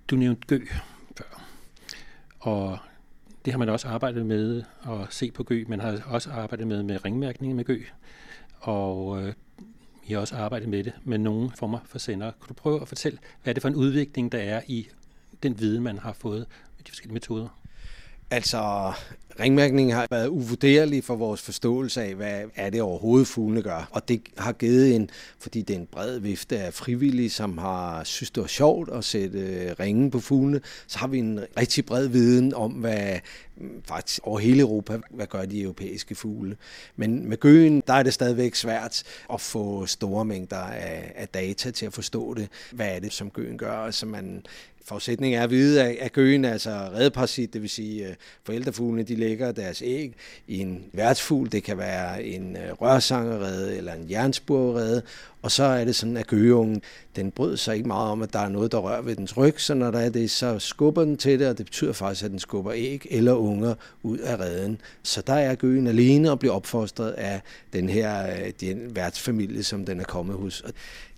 Du 0.08 0.16
nævnte 0.16 0.46
gø 0.46 0.60
før, 1.16 1.44
og 2.40 2.78
det 3.44 3.52
har 3.52 3.58
man 3.58 3.68
også 3.68 3.88
arbejdet 3.88 4.26
med 4.26 4.62
at 4.86 5.06
se 5.10 5.30
på 5.30 5.42
gø. 5.42 5.64
Man 5.68 5.80
har 5.80 6.02
også 6.06 6.30
arbejdet 6.30 6.66
med, 6.66 6.82
med 6.82 7.04
ringmærkning 7.04 7.54
med 7.54 7.64
gø, 7.64 7.82
og 8.60 9.22
øh, 9.22 9.32
I 10.06 10.12
har 10.12 10.20
også 10.20 10.36
arbejdet 10.36 10.68
med 10.68 10.84
det 10.84 10.92
med 11.04 11.18
nogle 11.18 11.50
former 11.56 11.78
for 11.84 11.98
sender. 11.98 12.30
Kan 12.30 12.48
du 12.48 12.54
prøve 12.54 12.80
at 12.80 12.88
fortælle, 12.88 13.18
hvad 13.42 13.50
er 13.50 13.54
det 13.54 13.62
for 13.62 13.68
en 13.68 13.74
udvikling, 13.74 14.32
der 14.32 14.38
er 14.38 14.62
i 14.66 14.88
den 15.42 15.58
viden, 15.58 15.82
man 15.82 15.98
har 15.98 16.12
fået 16.12 16.46
med 16.76 16.84
de 16.84 16.90
forskellige 16.90 17.14
metoder? 17.14 17.48
Altså, 18.32 18.92
ringmærkningen 19.40 19.96
har 19.96 20.06
været 20.10 20.28
uvurderlig 20.28 21.04
for 21.04 21.16
vores 21.16 21.42
forståelse 21.42 22.02
af, 22.02 22.14
hvad 22.14 22.44
er 22.54 22.70
det 22.70 22.82
overhovedet 22.82 23.28
fuglene 23.28 23.62
gør. 23.62 23.88
Og 23.90 24.08
det 24.08 24.22
har 24.38 24.52
givet 24.52 24.96
en, 24.96 25.10
fordi 25.38 25.62
det 25.62 25.76
er 25.76 25.80
en 25.80 25.86
bred 25.86 26.18
vifte 26.18 26.58
af 26.58 26.74
frivillige, 26.74 27.30
som 27.30 27.58
har 27.58 28.04
synes, 28.04 28.30
det 28.30 28.40
var 28.40 28.46
sjovt 28.46 28.90
at 28.92 29.04
sætte 29.04 29.38
øh, 29.38 29.72
ringen 29.80 30.10
på 30.10 30.20
fuglene, 30.20 30.60
så 30.86 30.98
har 30.98 31.06
vi 31.06 31.18
en 31.18 31.40
rigtig 31.58 31.86
bred 31.86 32.06
viden 32.06 32.54
om, 32.54 32.72
hvad 32.72 33.18
mm, 33.56 33.82
faktisk 33.84 34.20
over 34.22 34.38
hele 34.38 34.60
Europa, 34.60 34.98
hvad 35.10 35.26
gør 35.26 35.44
de 35.44 35.62
europæiske 35.62 36.14
fugle. 36.14 36.56
Men 36.96 37.28
med 37.28 37.36
gøen, 37.36 37.82
der 37.86 37.94
er 37.94 38.02
det 38.02 38.14
stadigvæk 38.14 38.54
svært 38.54 39.02
at 39.32 39.40
få 39.40 39.86
store 39.86 40.24
mængder 40.24 40.56
af, 40.56 41.12
af 41.16 41.28
data 41.28 41.70
til 41.70 41.86
at 41.86 41.92
forstå 41.92 42.34
det. 42.34 42.48
Hvad 42.72 42.88
er 42.88 43.00
det, 43.00 43.12
som 43.12 43.30
gøen 43.30 43.58
gør? 43.58 43.90
Så 43.90 44.06
man, 44.06 44.42
forudsætning 44.90 45.34
er 45.34 45.42
at 45.42 45.50
vide, 45.50 45.82
at 45.82 46.12
gøen 46.12 46.44
er 46.44 46.52
altså 46.52 46.70
redeparasit, 46.70 47.52
det 47.52 47.62
vil 47.62 47.70
sige 47.70 48.08
øh, 48.08 48.14
forældrefuglene, 48.44 49.02
de 49.02 49.14
lægger 49.14 49.52
deres 49.52 49.82
æg 49.82 50.14
i 50.48 50.58
en 50.58 50.84
værtsfugl, 50.92 51.52
det 51.52 51.62
kan 51.62 51.78
være 51.78 52.24
en 52.24 52.56
øh, 52.56 52.72
rørsangerede 52.72 53.76
eller 53.76 53.92
en 53.92 54.10
jernspurrede, 54.10 55.02
og 55.42 55.50
så 55.50 55.64
er 55.64 55.84
det 55.84 55.96
sådan, 55.96 56.16
at 56.16 56.26
gøgeungen, 56.26 56.82
den 57.16 57.30
brød 57.30 57.56
sig 57.56 57.76
ikke 57.76 57.88
meget 57.88 58.10
om, 58.10 58.22
at 58.22 58.32
der 58.32 58.38
er 58.38 58.48
noget, 58.48 58.72
der 58.72 58.78
rører 58.78 59.02
ved 59.02 59.16
dens 59.16 59.36
ryg, 59.36 59.60
så 59.60 59.74
når 59.74 59.90
der 59.90 59.98
er 59.98 60.10
det, 60.10 60.30
så 60.30 60.58
skubber 60.58 61.04
den 61.04 61.16
til 61.16 61.38
det, 61.38 61.48
og 61.48 61.58
det 61.58 61.66
betyder 61.66 61.92
faktisk, 61.92 62.24
at 62.24 62.30
den 62.30 62.38
skubber 62.38 62.72
æg 62.74 63.06
eller 63.10 63.32
unger 63.32 63.74
ud 64.02 64.18
af 64.18 64.36
reden. 64.40 64.80
Så 65.02 65.22
der 65.26 65.34
er 65.34 65.54
gøen 65.54 65.86
alene 65.86 66.30
og 66.30 66.38
bliver 66.38 66.54
opfostret 66.54 67.10
af 67.10 67.40
den 67.72 67.88
her 67.88 68.26
øh, 68.26 68.52
den 68.60 68.96
værtsfamilie, 68.96 69.62
som 69.62 69.84
den 69.84 70.00
er 70.00 70.04
kommet 70.04 70.36
hos. 70.36 70.64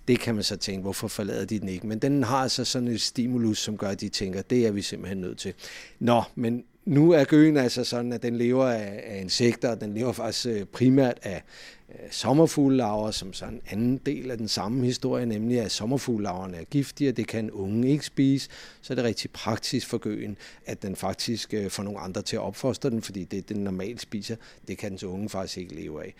Det 0.07 0.19
kan 0.19 0.35
man 0.35 0.43
så 0.43 0.57
tænke, 0.57 0.81
hvorfor 0.81 1.07
forlader 1.07 1.45
de 1.45 1.59
den 1.59 1.69
ikke? 1.69 1.87
Men 1.87 1.99
den 1.99 2.23
har 2.23 2.37
altså 2.37 2.65
sådan 2.65 2.87
et 2.87 3.01
stimulus, 3.01 3.59
som 3.59 3.77
gør, 3.77 3.87
at 3.87 4.01
de 4.01 4.09
tænker, 4.09 4.41
det 4.41 4.67
er 4.67 4.71
vi 4.71 4.81
simpelthen 4.81 5.17
nødt 5.17 5.37
til. 5.37 5.53
Nå, 5.99 6.23
men 6.35 6.63
nu 6.85 7.11
er 7.11 7.23
gøen 7.23 7.57
altså 7.57 7.83
sådan, 7.83 8.13
at 8.13 8.23
den 8.23 8.37
lever 8.37 8.65
af, 8.65 9.03
af 9.05 9.21
insekter, 9.21 9.69
og 9.69 9.81
den 9.81 9.93
lever 9.93 10.11
faktisk 10.11 10.47
øh, 10.47 10.65
primært 10.65 11.19
af 11.21 11.43
øh, 11.89 12.11
sommerfuglelarver, 12.11 13.11
som 13.11 13.33
så 13.33 13.45
en 13.45 13.61
anden 13.69 13.97
del 13.97 14.31
af 14.31 14.37
den 14.37 14.47
samme 14.47 14.85
historie, 14.85 15.25
nemlig 15.25 15.59
at 15.59 15.71
sommerfuglelarverne 15.71 16.57
er 16.57 16.63
giftige, 16.63 17.09
og 17.09 17.17
det 17.17 17.27
kan 17.27 17.51
unge 17.51 17.89
ikke 17.89 18.05
spise, 18.05 18.49
så 18.81 18.93
er 18.93 18.95
det 18.95 19.03
rigtig 19.03 19.31
praktisk 19.31 19.87
for 19.87 19.97
gøen, 19.97 20.37
at 20.65 20.81
den 20.81 20.95
faktisk 20.95 21.53
øh, 21.53 21.69
får 21.69 21.83
nogle 21.83 21.99
andre 21.99 22.21
til 22.21 22.35
at 22.35 22.41
opfostre 22.41 22.89
den, 22.89 23.01
fordi 23.01 23.23
det, 23.23 23.49
den 23.49 23.57
normalt 23.57 24.01
spiser, 24.01 24.35
det 24.67 24.77
kan 24.77 24.91
dens 24.91 25.03
unge 25.03 25.29
faktisk 25.29 25.57
ikke 25.57 25.75
leve 25.75 26.03
af. 26.03 26.13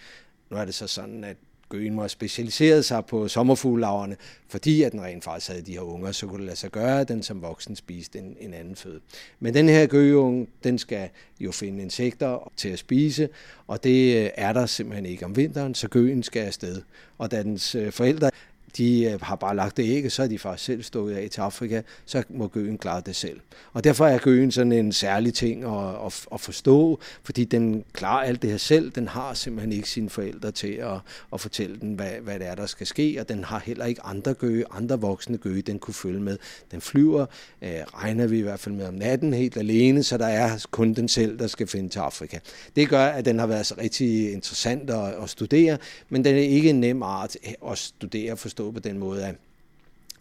Nu 0.51 0.57
er 0.57 0.65
det 0.65 0.73
så 0.73 0.87
sådan, 0.87 1.23
at 1.23 1.37
Gøen 1.73 1.93
må 1.93 2.07
specialiserede 2.07 2.83
sig 2.83 3.05
på 3.05 3.27
sommerfuglaverne, 3.27 4.15
fordi 4.47 4.83
at 4.83 4.91
den 4.91 5.01
rent 5.01 5.23
faktisk 5.23 5.47
havde 5.49 5.61
de 5.61 5.71
her 5.71 5.81
unger, 5.81 6.11
så 6.11 6.27
kunne 6.27 6.37
det 6.37 6.45
lade 6.45 6.57
sig 6.57 6.71
gøre, 6.71 7.01
at 7.01 7.07
den 7.07 7.23
som 7.23 7.41
voksen 7.41 7.75
spiste 7.75 8.19
en, 8.19 8.35
en 8.39 8.53
anden 8.53 8.75
føde. 8.75 8.99
Men 9.39 9.53
den 9.53 9.69
her 9.69 9.85
gøgeunge, 9.85 10.47
den 10.63 10.77
skal 10.77 11.09
jo 11.39 11.51
finde 11.51 11.81
insekter 11.81 12.51
til 12.57 12.69
at 12.69 12.79
spise, 12.79 13.29
og 13.67 13.83
det 13.83 14.23
øh, 14.23 14.29
er 14.35 14.53
der 14.53 14.65
simpelthen 14.65 15.05
ikke 15.05 15.25
om 15.25 15.35
vinteren, 15.35 15.75
så 15.75 15.87
gøen 15.87 16.23
skal 16.23 16.45
afsted. 16.45 16.81
Og 17.17 17.31
da 17.31 17.43
dens 17.43 17.75
øh, 17.75 17.91
forældre 17.91 18.29
de 18.77 19.03
øh, 19.03 19.21
har 19.21 19.35
bare 19.35 19.55
lagt 19.55 19.77
det 19.77 19.83
ikke, 19.83 20.09
så 20.09 20.23
er 20.23 20.27
de 20.27 20.39
faktisk 20.39 20.65
selv 20.65 20.83
stået 20.83 21.13
af 21.13 21.29
til 21.29 21.41
Afrika, 21.41 21.81
så 22.05 22.23
må 22.29 22.47
gøen 22.47 22.77
klare 22.77 23.01
det 23.05 23.15
selv. 23.15 23.39
Og 23.73 23.83
derfor 23.83 24.07
er 24.07 24.17
gøen 24.17 24.51
sådan 24.51 24.71
en 24.71 24.91
særlig 24.91 25.33
ting 25.33 25.63
at, 25.63 26.05
at, 26.05 26.25
at 26.33 26.41
forstå, 26.41 26.99
fordi 27.23 27.43
den 27.43 27.83
klarer 27.93 28.23
alt 28.23 28.41
det 28.41 28.49
her 28.49 28.57
selv. 28.57 28.91
Den 28.91 29.07
har 29.07 29.33
simpelthen 29.33 29.73
ikke 29.73 29.89
sine 29.89 30.09
forældre 30.09 30.51
til 30.51 30.73
at, 30.73 30.97
at 31.33 31.41
fortælle 31.41 31.79
den, 31.79 31.93
hvad, 31.93 32.11
hvad 32.21 32.39
det 32.39 32.47
er, 32.47 32.55
der 32.55 32.65
skal 32.65 32.87
ske, 32.87 33.17
og 33.19 33.29
den 33.29 33.43
har 33.43 33.59
heller 33.59 33.85
ikke 33.85 34.01
andre 34.03 34.33
gøge, 34.33 34.65
andre 34.71 35.01
voksne 35.01 35.37
gøge, 35.37 35.61
den 35.61 35.79
kunne 35.79 35.93
følge 35.93 36.19
med. 36.19 36.37
Den 36.71 36.81
flyver, 36.81 37.25
øh, 37.61 37.69
regner 37.69 38.27
vi 38.27 38.39
i 38.39 38.41
hvert 38.41 38.59
fald 38.59 38.75
med 38.75 38.85
om 38.85 38.93
natten 38.93 39.33
helt 39.33 39.57
alene, 39.57 40.03
så 40.03 40.17
der 40.17 40.27
er 40.27 40.65
kun 40.71 40.93
den 40.93 41.07
selv, 41.07 41.39
der 41.39 41.47
skal 41.47 41.67
finde 41.67 41.89
til 41.89 41.99
Afrika. 41.99 42.39
Det 42.75 42.89
gør, 42.89 43.05
at 43.05 43.25
den 43.25 43.39
har 43.39 43.47
været 43.47 43.65
så 43.65 43.75
rigtig 43.77 44.33
interessant 44.33 44.89
at, 44.89 45.13
at 45.23 45.29
studere, 45.29 45.77
men 46.09 46.25
den 46.25 46.35
er 46.35 46.39
ikke 46.39 46.69
en 46.69 46.79
nem 46.79 47.03
art 47.03 47.37
at 47.71 47.77
studere 47.77 48.31
og 48.31 48.39
forstå 48.39 48.62
på 48.71 48.79
den 48.79 48.97
måde, 48.97 49.25
at 49.25 49.35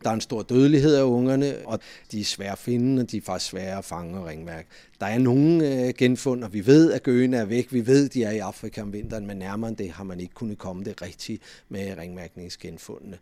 der 0.05 0.11
er 0.11 0.15
en 0.15 0.21
stor 0.21 0.43
dødelighed 0.43 0.95
af 0.95 1.03
ungerne, 1.03 1.55
og 1.67 1.81
de 2.13 2.21
er 2.21 2.25
svære 2.25 2.53
at 2.53 2.59
finde, 2.59 3.03
og 3.03 3.11
de 3.11 3.17
er 3.17 3.21
faktisk 3.23 3.51
svære 3.51 3.79
at 3.79 3.85
fange 3.85 4.19
og 4.19 4.27
ringmærke. 4.27 4.69
Der 5.01 5.07
er 5.07 5.19
nogle 5.19 5.87
øh, 5.87 5.95
genfund, 5.99 6.45
og 6.45 6.53
vi 6.53 6.67
ved, 6.67 6.93
at 6.93 7.03
gøen 7.03 7.35
er 7.35 7.45
væk. 7.45 7.73
Vi 7.73 7.87
ved, 7.87 8.07
at 8.07 8.15
de 8.15 8.25
er 8.25 8.31
i 8.31 8.39
Afrika 8.39 8.83
om 8.83 8.93
vinteren, 8.93 9.27
men 9.27 9.37
nærmere 9.37 9.69
end 9.69 9.77
det 9.77 9.91
har 9.91 10.05
man 10.05 10.21
ikke 10.21 10.35
kunnet 10.35 10.59
komme 10.59 10.85
det 10.85 11.03
rigtigt 11.03 11.43
med 11.69 11.99
ringmærkningsgenfundene. 11.99 13.19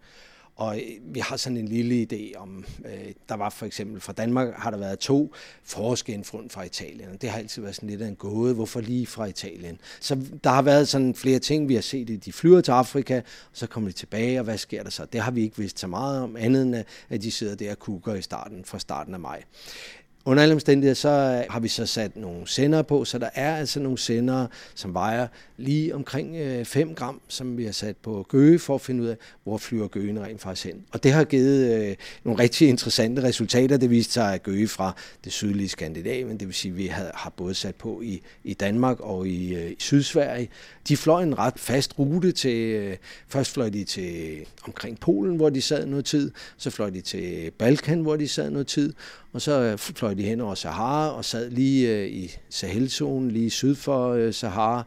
Og 0.60 0.76
øh, 0.76 1.14
vi 1.14 1.20
har 1.20 1.36
sådan 1.36 1.56
en 1.56 1.68
lille 1.68 2.06
idé 2.12 2.38
om, 2.38 2.64
øh, 2.84 3.12
der 3.28 3.34
var 3.34 3.50
for 3.50 3.66
eksempel 3.66 4.00
fra 4.00 4.12
Danmark 4.12 4.54
har 4.56 4.70
der 4.70 4.78
været 4.78 4.98
to 4.98 5.34
forårsgenfund 5.64 6.50
fra 6.50 6.62
Italien, 6.62 7.08
og 7.08 7.22
det 7.22 7.30
har 7.30 7.38
altid 7.38 7.62
været 7.62 7.74
sådan 7.74 7.88
lidt 7.88 8.02
af 8.02 8.08
en 8.08 8.16
gåde, 8.16 8.54
hvorfor 8.54 8.80
lige 8.80 9.06
fra 9.06 9.24
Italien. 9.26 9.78
Så 10.00 10.18
der 10.44 10.50
har 10.50 10.62
været 10.62 10.88
sådan 10.88 11.14
flere 11.14 11.38
ting, 11.38 11.68
vi 11.68 11.74
har 11.74 11.82
set, 11.82 12.24
de 12.24 12.32
flyver 12.32 12.60
til 12.60 12.72
Afrika, 12.72 13.16
og 13.16 13.22
så 13.52 13.66
kommer 13.66 13.88
de 13.88 13.96
tilbage, 13.96 14.38
og 14.38 14.44
hvad 14.44 14.58
sker 14.58 14.82
der 14.82 14.90
så? 14.90 15.04
Det 15.04 15.20
har 15.20 15.30
vi 15.30 15.42
ikke 15.42 15.58
vidst 15.58 15.78
så 15.78 15.86
meget 15.86 16.22
om, 16.22 16.36
andet 16.36 16.62
end 16.62 16.84
at 17.08 17.22
de 17.22 17.30
sidder 17.30 17.54
der 17.54 17.70
og 17.70 17.78
kukker 17.78 18.14
i 18.14 18.22
starten, 18.22 18.64
fra 18.64 18.78
starten 18.78 19.14
af 19.14 19.20
maj. 19.20 19.42
Under 20.24 20.42
alle 20.42 20.54
omstændigheder, 20.54 20.94
så 20.94 21.08
øh, 21.08 21.52
har 21.52 21.60
vi 21.60 21.68
så 21.68 21.86
sat 21.86 22.16
nogle 22.16 22.48
sender 22.48 22.82
på, 22.82 23.04
så 23.04 23.18
der 23.18 23.28
er 23.34 23.56
altså 23.56 23.80
nogle 23.80 23.98
sender, 23.98 24.46
som 24.74 24.94
vejer 24.94 25.26
lige 25.56 25.94
omkring 25.94 26.36
øh, 26.36 26.64
5 26.64 26.94
gram, 26.94 27.20
som 27.28 27.58
vi 27.58 27.64
har 27.64 27.72
sat 27.72 27.96
på 27.96 28.26
gøge 28.28 28.58
for 28.58 28.74
at 28.74 28.80
finde 28.80 29.02
ud 29.02 29.08
af, 29.08 29.16
hvor 29.44 29.58
flyver 29.58 29.88
gøgen 29.88 30.20
rent 30.20 30.40
faktisk 30.40 30.66
hen. 30.66 30.84
Og 30.92 31.02
det 31.02 31.12
har 31.12 31.24
givet 31.24 31.74
øh, 31.74 31.96
nogle 32.24 32.42
rigtig 32.42 32.68
interessante 32.68 33.22
resultater. 33.22 33.76
Det 33.76 33.90
viste 33.90 34.12
sig, 34.12 34.34
at 34.34 34.42
gøge 34.42 34.68
fra 34.68 34.94
det 35.24 35.32
sydlige 35.32 35.68
Skandinavien, 35.68 36.40
det 36.40 36.48
vil 36.48 36.54
sige, 36.54 36.72
at 36.72 36.78
vi 36.78 36.86
har 36.86 37.32
både 37.36 37.54
sat 37.54 37.74
på 37.74 38.00
i, 38.02 38.22
i 38.44 38.54
Danmark 38.54 39.00
og 39.00 39.28
i, 39.28 39.70
i 39.70 39.76
Sydsverige. 39.78 40.48
De 40.88 40.96
fløj 40.96 41.22
en 41.22 41.38
ret 41.38 41.58
fast 41.58 41.98
rute 41.98 42.32
til, 42.32 42.96
først 43.28 43.52
fløj 43.52 43.68
de 43.68 43.84
til 43.84 44.38
omkring 44.66 45.00
Polen, 45.00 45.36
hvor 45.36 45.50
de 45.50 45.62
sad 45.62 45.86
noget 45.86 46.04
tid, 46.04 46.30
så 46.56 46.70
fløj 46.70 46.90
de 46.90 47.00
til 47.00 47.50
Balkan, 47.58 48.00
hvor 48.00 48.16
de 48.16 48.28
sad 48.28 48.50
noget 48.50 48.66
tid, 48.66 48.92
og 49.32 49.42
så 49.42 49.76
fløj 49.76 50.09
fløj 50.10 50.14
de 50.14 50.28
hen 50.28 50.40
over 50.40 50.54
Sahara 50.54 51.16
og 51.16 51.24
sad 51.24 51.50
lige 51.50 51.88
øh, 51.88 52.08
i 52.08 52.30
Sahelzonen, 52.48 53.30
lige 53.30 53.50
syd 53.50 53.74
for 53.74 54.08
øh, 54.08 54.34
Sahara, 54.34 54.82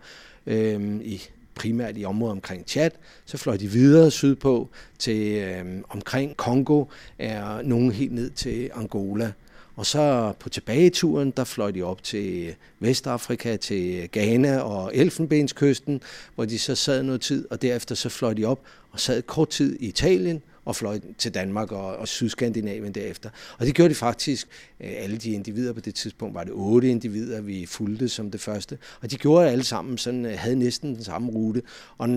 øh, 0.48 0.96
i 1.02 1.22
primært 1.56 1.98
i 1.98 2.06
området 2.06 2.32
omkring 2.32 2.64
Chad. 2.68 2.90
Så 3.26 3.38
fløj 3.38 3.58
de 3.58 3.68
videre 3.68 4.12
sydpå 4.12 4.70
til 5.00 5.38
øh, 5.38 5.66
omkring 5.90 6.38
Kongo, 6.38 6.86
er 7.20 7.62
nogen 7.62 7.92
helt 7.92 8.12
ned 8.12 8.30
til 8.30 8.70
Angola. 8.76 9.32
Og 9.76 9.86
så 9.86 10.34
på 10.40 10.50
tilbageturen, 10.50 11.32
der 11.32 11.44
fløj 11.44 11.72
de 11.72 11.84
op 11.84 12.04
til 12.04 12.56
Vestafrika, 12.80 13.56
til 13.56 14.10
Ghana 14.12 14.58
og 14.60 14.96
Elfenbenskysten, 14.96 16.02
hvor 16.36 16.46
de 16.46 16.60
så 16.60 16.76
sad 16.76 17.04
noget 17.04 17.22
tid, 17.22 17.48
og 17.52 17.62
derefter 17.62 17.96
så 17.96 18.10
fløj 18.10 18.34
de 18.34 18.46
op 18.46 18.60
og 18.92 19.00
sad 19.00 19.22
kort 19.22 19.50
tid 19.50 19.78
i 19.80 19.88
Italien, 19.88 20.42
og 20.66 20.76
fløj 20.76 21.00
til 21.18 21.34
Danmark 21.34 21.72
og, 21.72 21.96
og 21.96 22.08
Sydskandinavien 22.08 22.94
derefter. 22.94 23.30
Og 23.58 23.66
det 23.66 23.76
gjorde 23.76 23.90
de 23.90 23.96
faktisk, 23.96 24.48
øh, 24.80 24.92
alle 24.98 25.18
de 25.18 25.32
individer 25.32 25.74
på 25.74 25.80
det 25.80 25.96
tidspunkt, 25.96 26.36
var 26.36 26.44
det 26.44 26.54
otte 26.54 26.90
individer, 26.90 27.42
vi 27.42 27.66
fulgte 27.66 28.10
som 28.10 28.32
det 28.32 28.42
første. 28.42 28.78
Og 29.02 29.12
de 29.12 29.18
gjorde 29.18 29.50
alle 29.50 29.64
sammen, 29.64 29.98
sådan, 29.98 30.26
øh, 30.26 30.34
havde 30.38 30.56
næsten 30.56 30.96
den 30.96 31.04
samme 31.04 31.32
rute. 31.32 31.62
Og 31.98 32.10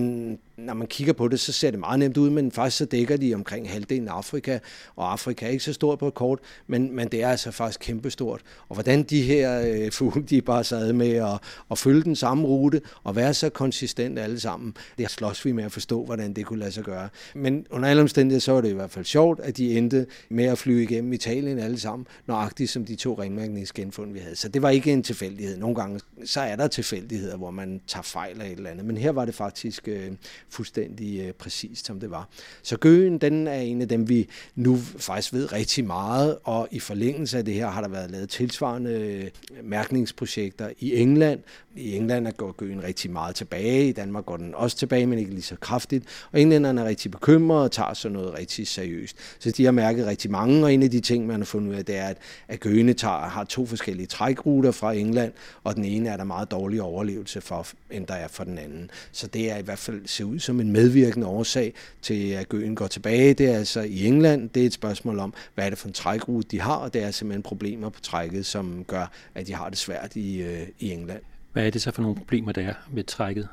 når 0.57 0.73
man 0.73 0.87
kigger 0.87 1.13
på 1.13 1.27
det, 1.27 1.39
så 1.39 1.51
ser 1.51 1.71
det 1.71 1.79
meget 1.79 1.99
nemt 1.99 2.17
ud, 2.17 2.29
men 2.29 2.51
faktisk 2.51 2.77
så 2.77 2.85
dækker 2.85 3.17
de 3.17 3.33
omkring 3.33 3.69
halvdelen 3.69 4.07
af 4.07 4.13
Afrika, 4.13 4.59
og 4.95 5.11
Afrika 5.11 5.45
er 5.45 5.49
ikke 5.49 5.63
så 5.63 5.73
stort 5.73 5.99
på 5.99 6.07
et 6.07 6.13
kort, 6.13 6.39
men, 6.67 6.95
men 6.95 7.07
det 7.07 7.23
er 7.23 7.29
altså 7.29 7.51
faktisk 7.51 7.79
kæmpestort. 7.79 8.41
Og 8.69 8.73
hvordan 8.73 9.03
de 9.03 9.21
her 9.21 9.61
øh, 9.61 9.91
fugle, 9.91 10.23
de 10.23 10.41
bare 10.41 10.63
sad 10.63 10.93
med 10.93 11.11
at, 11.11 11.39
at 11.71 11.77
følge 11.77 12.03
den 12.03 12.15
samme 12.15 12.47
rute, 12.47 12.81
og 13.03 13.15
være 13.15 13.33
så 13.33 13.49
konsistent 13.49 14.19
alle 14.19 14.39
sammen, 14.39 14.73
det 14.97 15.11
slås 15.11 15.45
vi 15.45 15.51
med 15.51 15.63
at 15.63 15.71
forstå, 15.71 16.05
hvordan 16.05 16.33
det 16.33 16.45
kunne 16.45 16.59
lade 16.59 16.71
sig 16.71 16.83
gøre. 16.83 17.09
Men 17.35 17.65
under 17.69 17.89
alle 17.89 18.01
omstændigheder, 18.01 18.41
så 18.41 18.51
var 18.51 18.61
det 18.61 18.69
i 18.69 18.73
hvert 18.73 18.91
fald 18.91 19.05
sjovt, 19.05 19.39
at 19.39 19.57
de 19.57 19.77
endte 19.77 20.05
med 20.29 20.45
at 20.45 20.57
flyve 20.57 20.83
igennem 20.83 21.13
Italien 21.13 21.59
alle 21.59 21.79
sammen, 21.79 22.07
nøjagtigt 22.27 22.69
som 22.69 22.85
de 22.85 22.95
to 22.95 23.13
ringmærkningsgenfund, 23.13 24.13
vi 24.13 24.19
havde. 24.19 24.35
Så 24.35 24.49
det 24.49 24.61
var 24.61 24.69
ikke 24.69 24.91
en 24.91 25.03
tilfældighed. 25.03 25.57
Nogle 25.57 25.75
gange, 25.75 25.99
så 26.25 26.41
er 26.41 26.55
der 26.55 26.67
tilfældigheder, 26.67 27.37
hvor 27.37 27.51
man 27.51 27.81
tager 27.87 28.03
fejl 28.03 28.41
af 28.41 28.45
et 28.45 28.51
eller 28.51 28.69
andet. 28.69 28.85
Men 28.85 28.97
her 28.97 29.11
var 29.11 29.25
det 29.25 29.35
faktisk 29.35 29.87
øh, 29.87 30.11
fuldstændig 30.49 31.19
øh, 31.19 31.33
præcist, 31.33 31.85
som 31.85 31.99
det 31.99 32.11
var. 32.11 32.29
Så 32.63 32.77
gøen, 32.77 33.17
den 33.17 33.47
er 33.47 33.59
en 33.59 33.81
af 33.81 33.87
dem, 33.87 34.09
vi 34.09 34.29
nu 34.55 34.77
faktisk 34.97 35.33
ved 35.33 35.53
rigtig 35.53 35.85
meget, 35.85 36.37
og 36.43 36.67
i 36.71 36.79
forlængelse 36.79 37.37
af 37.37 37.45
det 37.45 37.53
her 37.53 37.67
har 37.67 37.81
der 37.81 37.89
været 37.89 38.11
lavet 38.11 38.29
tilsvarende 38.29 38.91
øh, 38.91 39.29
mærkningsprojekter 39.63 40.69
i 40.79 40.95
England. 40.95 41.39
I 41.75 41.95
England 41.95 42.27
er 42.27 42.31
går 42.31 42.51
gøen 42.51 42.83
rigtig 42.83 43.11
meget 43.11 43.35
tilbage, 43.35 43.89
i 43.89 43.91
Danmark 43.91 44.25
går 44.25 44.37
den 44.37 44.55
også 44.55 44.77
tilbage, 44.77 45.05
men 45.05 45.19
ikke 45.19 45.31
lige 45.31 45.41
så 45.41 45.55
kraftigt, 45.55 46.05
og 46.31 46.41
englænderne 46.41 46.81
er 46.81 46.85
rigtig 46.85 47.11
bekymrede 47.11 47.63
og 47.63 47.71
tager 47.71 47.93
sådan 47.93 48.13
noget 48.13 48.33
rigtig 48.33 48.67
seriøst. 48.67 49.17
Så 49.39 49.51
de 49.51 49.65
har 49.65 49.71
mærket 49.71 50.05
rigtig 50.05 50.31
mange, 50.31 50.63
og 50.63 50.73
en 50.73 50.83
af 50.83 50.91
de 50.91 50.99
ting, 50.99 51.27
man 51.27 51.39
har 51.39 51.45
fundet 51.45 51.69
ud 51.69 51.75
af, 51.75 51.85
det 51.85 51.95
er, 51.95 52.05
at, 52.05 52.17
at 52.47 52.59
gøene 52.59 52.93
tager, 52.93 53.19
har 53.19 53.43
to 53.43 53.65
forskellige 53.65 54.07
trækruter 54.07 54.71
fra 54.71 54.93
England, 54.93 55.33
og 55.63 55.75
den 55.75 55.85
ene 55.85 56.09
er 56.09 56.17
der 56.17 56.23
meget 56.23 56.51
dårlig 56.51 56.81
overlevelse 56.81 57.41
for, 57.41 57.67
end 57.91 58.07
der 58.07 58.13
er 58.13 58.27
for 58.27 58.43
den 58.43 58.57
anden. 58.57 58.91
Så 59.11 59.27
det 59.27 59.51
er 59.51 59.57
i 59.57 59.61
hvert 59.61 59.79
fald 59.79 60.07
ser 60.07 60.23
ud 60.23 60.36
som 60.39 60.59
en 60.59 60.71
medvirkende 60.71 61.27
årsag 61.27 61.73
til, 62.01 62.29
at 62.31 62.49
gøen 62.49 62.75
går 62.75 62.87
tilbage. 62.87 63.33
Det 63.33 63.49
er 63.49 63.57
altså 63.57 63.81
i 63.81 64.05
England, 64.05 64.49
det 64.49 64.61
er 64.61 64.65
et 64.65 64.73
spørgsmål 64.73 65.19
om, 65.19 65.33
hvad 65.55 65.65
er 65.65 65.69
det 65.69 65.79
for 65.79 65.87
en 65.87 65.93
trækrute, 65.93 66.47
de 66.51 66.61
har, 66.61 66.75
og 66.75 66.93
det 66.93 67.03
er 67.03 67.11
simpelthen 67.11 67.43
problemer 67.43 67.89
på 67.89 68.01
trækket, 68.01 68.45
som 68.45 68.83
gør, 68.87 69.11
at 69.35 69.47
de 69.47 69.55
har 69.55 69.69
det 69.69 69.77
svært 69.77 70.15
i, 70.15 70.41
øh, 70.41 70.67
i 70.79 70.91
England. 70.91 71.21
Hvad 71.53 71.65
er 71.65 71.69
det 71.69 71.81
så 71.81 71.91
for 71.91 72.01
nogle 72.01 72.17
problemer, 72.17 72.51
der 72.51 72.61
er 72.61 72.73
ved 72.91 73.03
trækket? 73.03 73.47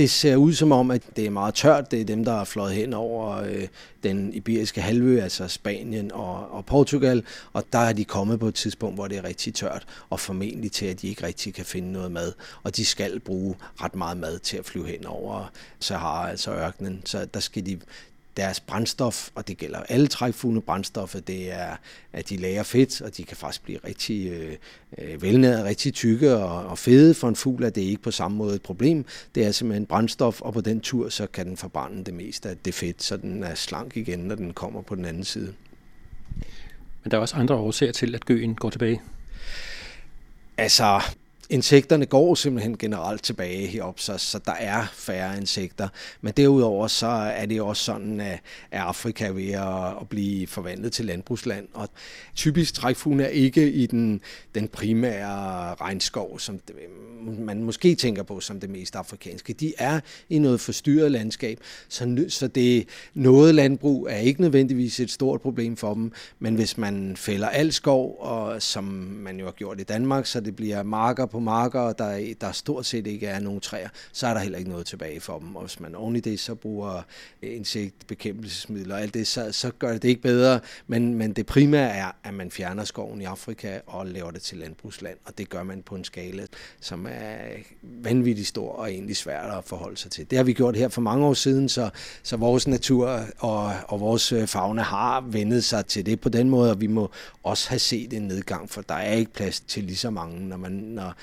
Det 0.00 0.10
ser 0.10 0.36
ud 0.36 0.52
som 0.52 0.72
om, 0.72 0.90
at 0.90 1.02
det 1.16 1.26
er 1.26 1.30
meget 1.30 1.54
tørt. 1.54 1.90
Det 1.90 2.00
er 2.00 2.04
dem, 2.04 2.24
der 2.24 2.32
har 2.32 2.44
fløjet 2.44 2.74
hen 2.74 2.92
over 2.94 3.36
øh, 3.36 3.68
den 4.02 4.32
iberiske 4.34 4.80
halvø, 4.80 5.20
altså 5.20 5.48
Spanien 5.48 6.12
og, 6.12 6.50
og 6.50 6.66
Portugal, 6.66 7.24
og 7.52 7.64
der 7.72 7.78
er 7.78 7.92
de 7.92 8.04
kommet 8.04 8.40
på 8.40 8.48
et 8.48 8.54
tidspunkt, 8.54 8.96
hvor 8.96 9.08
det 9.08 9.18
er 9.18 9.24
rigtig 9.24 9.54
tørt, 9.54 9.86
og 10.10 10.20
formentlig 10.20 10.72
til, 10.72 10.86
at 10.86 11.02
de 11.02 11.08
ikke 11.08 11.26
rigtig 11.26 11.54
kan 11.54 11.64
finde 11.64 11.92
noget 11.92 12.12
mad. 12.12 12.32
Og 12.62 12.76
de 12.76 12.84
skal 12.84 13.20
bruge 13.20 13.54
ret 13.82 13.94
meget 13.94 14.16
mad 14.16 14.38
til 14.38 14.56
at 14.56 14.64
flyve 14.64 14.86
hen 14.86 15.06
over 15.06 15.50
Sahara, 15.80 16.30
altså 16.30 16.50
ørkenen. 16.50 17.02
Så 17.04 17.24
der 17.24 17.40
skal 17.40 17.66
de, 17.66 17.78
deres 18.36 18.60
brændstof, 18.60 19.30
og 19.34 19.48
det 19.48 19.58
gælder 19.58 19.80
alle 19.80 20.06
trækfuglene 20.06 20.62
brændstoffer, 20.62 21.20
det 21.20 21.52
er, 21.52 21.76
at 22.12 22.28
de 22.28 22.36
lager 22.36 22.62
fedt, 22.62 23.00
og 23.00 23.16
de 23.16 23.24
kan 23.24 23.36
faktisk 23.36 23.62
blive 23.62 23.78
rigtig 23.84 24.30
øh, 24.30 24.56
øh, 24.98 25.22
velnæret, 25.22 25.64
rigtig 25.64 25.94
tykke 25.94 26.36
og, 26.36 26.66
og 26.66 26.78
fede. 26.78 27.14
For 27.14 27.28
en 27.28 27.36
fugl 27.36 27.64
er 27.64 27.70
det 27.70 27.80
ikke 27.80 28.02
på 28.02 28.10
samme 28.10 28.36
måde 28.36 28.54
et 28.54 28.62
problem. 28.62 29.04
Det 29.34 29.44
er 29.44 29.50
simpelthen 29.50 29.86
brændstof, 29.86 30.40
og 30.40 30.52
på 30.52 30.60
den 30.60 30.80
tur, 30.80 31.08
så 31.08 31.26
kan 31.26 31.46
den 31.46 31.56
forbrænde 31.56 32.04
det 32.04 32.14
meste 32.14 32.48
af 32.48 32.56
det 32.56 32.74
fedt, 32.74 33.02
så 33.02 33.16
den 33.16 33.42
er 33.42 33.54
slank 33.54 33.96
igen, 33.96 34.18
når 34.18 34.34
den 34.34 34.52
kommer 34.52 34.82
på 34.82 34.94
den 34.94 35.04
anden 35.04 35.24
side. 35.24 35.54
Men 37.02 37.10
der 37.10 37.16
er 37.16 37.20
også 37.20 37.36
andre 37.36 37.54
årsager 37.54 37.92
til, 37.92 38.14
at 38.14 38.24
gøen 38.24 38.54
går 38.54 38.70
tilbage. 38.70 39.02
Altså, 40.56 41.00
Insekterne 41.50 42.06
går 42.06 42.34
simpelthen 42.34 42.78
generelt 42.78 43.22
tilbage 43.22 43.66
heroppe, 43.66 44.00
så, 44.00 44.18
så 44.18 44.38
der 44.38 44.52
er 44.52 44.86
færre 44.92 45.36
insekter. 45.36 45.88
Men 46.20 46.32
derudover 46.36 46.86
så 46.86 47.06
er 47.06 47.46
det 47.46 47.60
også 47.60 47.84
sådan, 47.84 48.20
at, 48.20 48.40
Afrika 48.72 49.26
er 49.26 49.32
ved 49.32 49.50
at, 49.50 50.00
at 50.00 50.08
blive 50.08 50.46
forvandlet 50.46 50.92
til 50.92 51.04
landbrugsland. 51.04 51.68
Og 51.74 51.88
typisk 52.34 52.74
trækfuglen 52.74 53.20
er 53.20 53.28
ikke 53.28 53.72
i 53.72 53.86
den, 53.86 54.20
den 54.54 54.68
primære 54.68 55.74
regnskov, 55.74 56.38
som 56.38 56.58
det, 56.58 56.76
man 57.38 57.62
måske 57.62 57.94
tænker 57.94 58.22
på 58.22 58.40
som 58.40 58.60
det 58.60 58.70
mest 58.70 58.96
afrikanske. 58.96 59.52
De 59.52 59.72
er 59.78 60.00
i 60.28 60.38
noget 60.38 60.60
forstyrret 60.60 61.12
landskab, 61.12 61.58
så, 61.88 62.24
så 62.28 62.48
det 62.48 62.88
noget 63.14 63.54
landbrug 63.54 64.08
er 64.10 64.16
ikke 64.16 64.40
nødvendigvis 64.40 65.00
et 65.00 65.10
stort 65.10 65.40
problem 65.40 65.76
for 65.76 65.94
dem. 65.94 66.12
Men 66.38 66.54
hvis 66.54 66.78
man 66.78 67.16
fælder 67.16 67.48
al 67.48 67.72
skov, 67.72 68.16
og 68.20 68.62
som 68.62 68.84
man 69.24 69.38
jo 69.38 69.44
har 69.44 69.52
gjort 69.52 69.80
i 69.80 69.84
Danmark, 69.84 70.26
så 70.26 70.40
det 70.40 70.56
bliver 70.56 70.82
marker 70.82 71.26
på 71.26 71.39
marker, 71.40 71.80
og 71.80 71.98
der, 71.98 72.34
der 72.40 72.52
stort 72.52 72.86
set 72.86 73.06
ikke 73.06 73.26
er 73.26 73.40
nogen 73.40 73.60
træer, 73.60 73.88
så 74.12 74.26
er 74.26 74.34
der 74.34 74.40
heller 74.40 74.58
ikke 74.58 74.70
noget 74.70 74.86
tilbage 74.86 75.20
for 75.20 75.38
dem. 75.38 75.56
Og 75.56 75.62
hvis 75.62 75.80
man 75.80 75.94
oven 75.94 76.16
i 76.16 76.20
det 76.20 76.40
så 76.40 76.54
bruger 76.54 77.02
insektbekæmpelsesmidler 77.42 78.94
og 78.94 79.00
alt 79.00 79.14
det, 79.14 79.26
så, 79.26 79.52
så 79.52 79.70
gør 79.78 79.92
det 79.92 80.02
det 80.02 80.08
ikke 80.08 80.22
bedre. 80.22 80.60
Men, 80.86 81.14
men 81.14 81.32
det 81.32 81.46
primære 81.46 81.90
er, 81.90 82.10
at 82.24 82.34
man 82.34 82.50
fjerner 82.50 82.84
skoven 82.84 83.20
i 83.20 83.24
Afrika 83.24 83.78
og 83.86 84.06
laver 84.06 84.30
det 84.30 84.42
til 84.42 84.58
landbrugsland, 84.58 85.18
og 85.24 85.38
det 85.38 85.48
gør 85.48 85.62
man 85.62 85.82
på 85.82 85.94
en 85.94 86.04
skala, 86.04 86.46
som 86.80 87.06
er 87.10 87.38
vanvittigt 87.82 88.48
stor 88.48 88.72
og 88.72 88.92
egentlig 88.92 89.16
svært 89.16 89.58
at 89.58 89.64
forholde 89.64 89.96
sig 89.96 90.10
til. 90.10 90.30
Det 90.30 90.38
har 90.38 90.44
vi 90.44 90.52
gjort 90.52 90.76
her 90.76 90.88
for 90.88 91.00
mange 91.00 91.26
år 91.26 91.34
siden, 91.34 91.68
så, 91.68 91.90
så 92.22 92.36
vores 92.36 92.68
natur 92.68 93.20
og, 93.38 93.72
og 93.88 94.00
vores 94.00 94.32
øh, 94.32 94.46
fauna 94.46 94.82
har 94.82 95.20
vendet 95.20 95.64
sig 95.64 95.86
til 95.86 96.06
det 96.06 96.20
på 96.20 96.28
den 96.28 96.50
måde, 96.50 96.70
og 96.70 96.80
vi 96.80 96.86
må 96.86 97.10
også 97.42 97.68
have 97.68 97.78
set 97.78 98.12
en 98.12 98.22
nedgang, 98.22 98.70
for 98.70 98.82
der 98.82 98.94
er 98.94 99.12
ikke 99.12 99.32
plads 99.32 99.60
til 99.60 99.84
lige 99.84 99.96
så 99.96 100.10
mange, 100.10 100.48
når, 100.48 100.56
man, 100.56 100.72
når, 100.72 101.14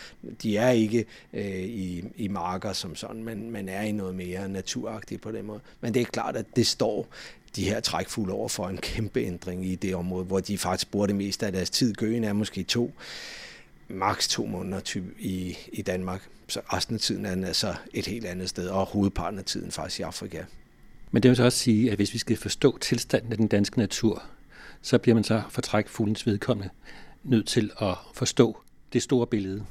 de 0.43 0.57
er 0.57 0.69
ikke 0.69 1.05
øh, 1.33 1.59
i, 1.59 2.03
i 2.15 2.27
marker 2.27 2.73
som 2.73 2.95
sådan, 2.95 3.23
men 3.23 3.51
man 3.51 3.69
er 3.69 3.81
i 3.81 3.91
noget 3.91 4.15
mere 4.15 4.49
naturagtigt 4.49 5.21
på 5.21 5.31
den 5.31 5.45
måde. 5.45 5.59
Men 5.81 5.93
det 5.93 6.01
er 6.01 6.05
klart, 6.05 6.35
at 6.35 6.45
det 6.55 6.67
står 6.67 7.07
de 7.55 7.63
her 7.63 7.79
trækfugle 7.79 8.33
over 8.33 8.49
for 8.49 8.67
en 8.67 8.77
kæmpe 8.77 9.19
ændring 9.19 9.65
i 9.65 9.75
det 9.75 9.95
område, 9.95 10.25
hvor 10.25 10.39
de 10.39 10.57
faktisk 10.57 10.91
bruger 10.91 11.07
det 11.07 11.15
meste 11.15 11.45
af 11.45 11.51
deres 11.51 11.69
tid. 11.69 11.93
Gøen 11.93 12.23
er 12.23 12.33
måske 12.33 12.63
to, 12.63 12.91
maks 13.87 14.27
to 14.27 14.45
måneder 14.45 14.79
typ 14.79 15.03
i, 15.19 15.57
i 15.73 15.81
Danmark. 15.81 16.27
Så 16.47 16.59
resten 16.73 16.95
af 16.95 17.01
tiden 17.01 17.25
er 17.25 17.35
den 17.35 17.43
altså 17.43 17.75
et 17.93 18.07
helt 18.07 18.25
andet 18.25 18.49
sted, 18.49 18.67
og 18.67 18.85
hovedparten 18.85 19.39
af 19.39 19.45
tiden 19.45 19.71
faktisk 19.71 19.99
i 19.99 20.03
Afrika. 20.03 20.43
Men 21.11 21.23
det 21.23 21.29
vil 21.29 21.35
så 21.35 21.43
også 21.43 21.57
sige, 21.57 21.91
at 21.91 21.95
hvis 21.95 22.13
vi 22.13 22.17
skal 22.17 22.37
forstå 22.37 22.77
tilstanden 22.77 23.31
af 23.31 23.37
den 23.37 23.47
danske 23.47 23.77
natur, 23.77 24.23
så 24.81 24.97
bliver 24.97 25.15
man 25.15 25.23
så 25.23 25.41
for 25.49 25.61
trækfuglens 25.61 26.25
vedkommende 26.25 26.69
nødt 27.23 27.47
til 27.47 27.71
at 27.81 27.95
forstå 28.13 28.57
det 28.93 29.03
store 29.03 29.27
billede. 29.27 29.65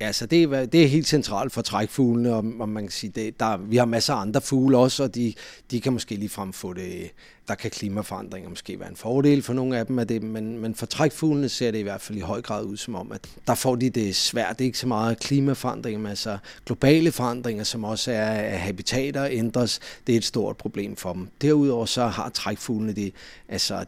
Altså, 0.00 0.26
det 0.26 0.42
er, 0.42 0.66
det 0.66 0.84
er 0.84 0.88
helt 0.88 1.06
centralt 1.06 1.52
for 1.52 1.62
trækfuglene, 1.62 2.34
og, 2.34 2.44
og 2.60 2.68
man 2.68 2.82
kan 2.82 2.90
sige, 2.90 3.10
det, 3.10 3.40
der, 3.40 3.56
vi 3.56 3.76
har 3.76 3.84
masser 3.84 4.14
af 4.14 4.20
andre 4.20 4.40
fugle 4.40 4.78
også, 4.78 5.02
og 5.02 5.14
de, 5.14 5.34
de 5.70 5.80
kan 5.80 5.92
måske 5.92 6.14
ligefrem 6.14 6.52
få 6.52 6.72
det, 6.72 7.10
der 7.48 7.54
kan 7.54 7.70
klimaforandringer 7.70 8.50
måske 8.50 8.80
være 8.80 8.88
en 8.88 8.96
fordel 8.96 9.42
for 9.42 9.52
nogle 9.52 9.78
af 9.78 9.86
dem 9.86 9.98
af 9.98 10.06
det, 10.06 10.22
men, 10.22 10.58
men 10.58 10.74
for 10.74 10.86
trækfuglene 10.86 11.48
ser 11.48 11.70
det 11.70 11.78
i 11.78 11.82
hvert 11.82 12.00
fald 12.00 12.18
i 12.18 12.20
høj 12.20 12.42
grad 12.42 12.64
ud 12.64 12.76
som 12.76 12.94
om, 12.94 13.12
at 13.12 13.20
der 13.46 13.54
får 13.54 13.76
de 13.76 13.90
det 13.90 14.16
svært. 14.16 14.58
Det 14.58 14.64
er 14.64 14.66
ikke 14.66 14.78
så 14.78 14.86
meget 14.86 15.18
klimaforandringer, 15.18 15.98
men 15.98 16.10
altså 16.10 16.38
globale 16.66 17.12
forandringer, 17.12 17.64
som 17.64 17.84
også 17.84 18.12
er 18.12 18.30
at 18.30 18.58
habitater 18.58 19.26
ændres. 19.30 19.80
Det 20.06 20.12
er 20.12 20.16
et 20.16 20.24
stort 20.24 20.56
problem 20.56 20.96
for 20.96 21.12
dem. 21.12 21.28
Derudover 21.42 21.86
så 21.86 22.06
har 22.06 22.28
trækfuglene 22.28 22.92
det, 22.92 23.12
altså 23.48 23.84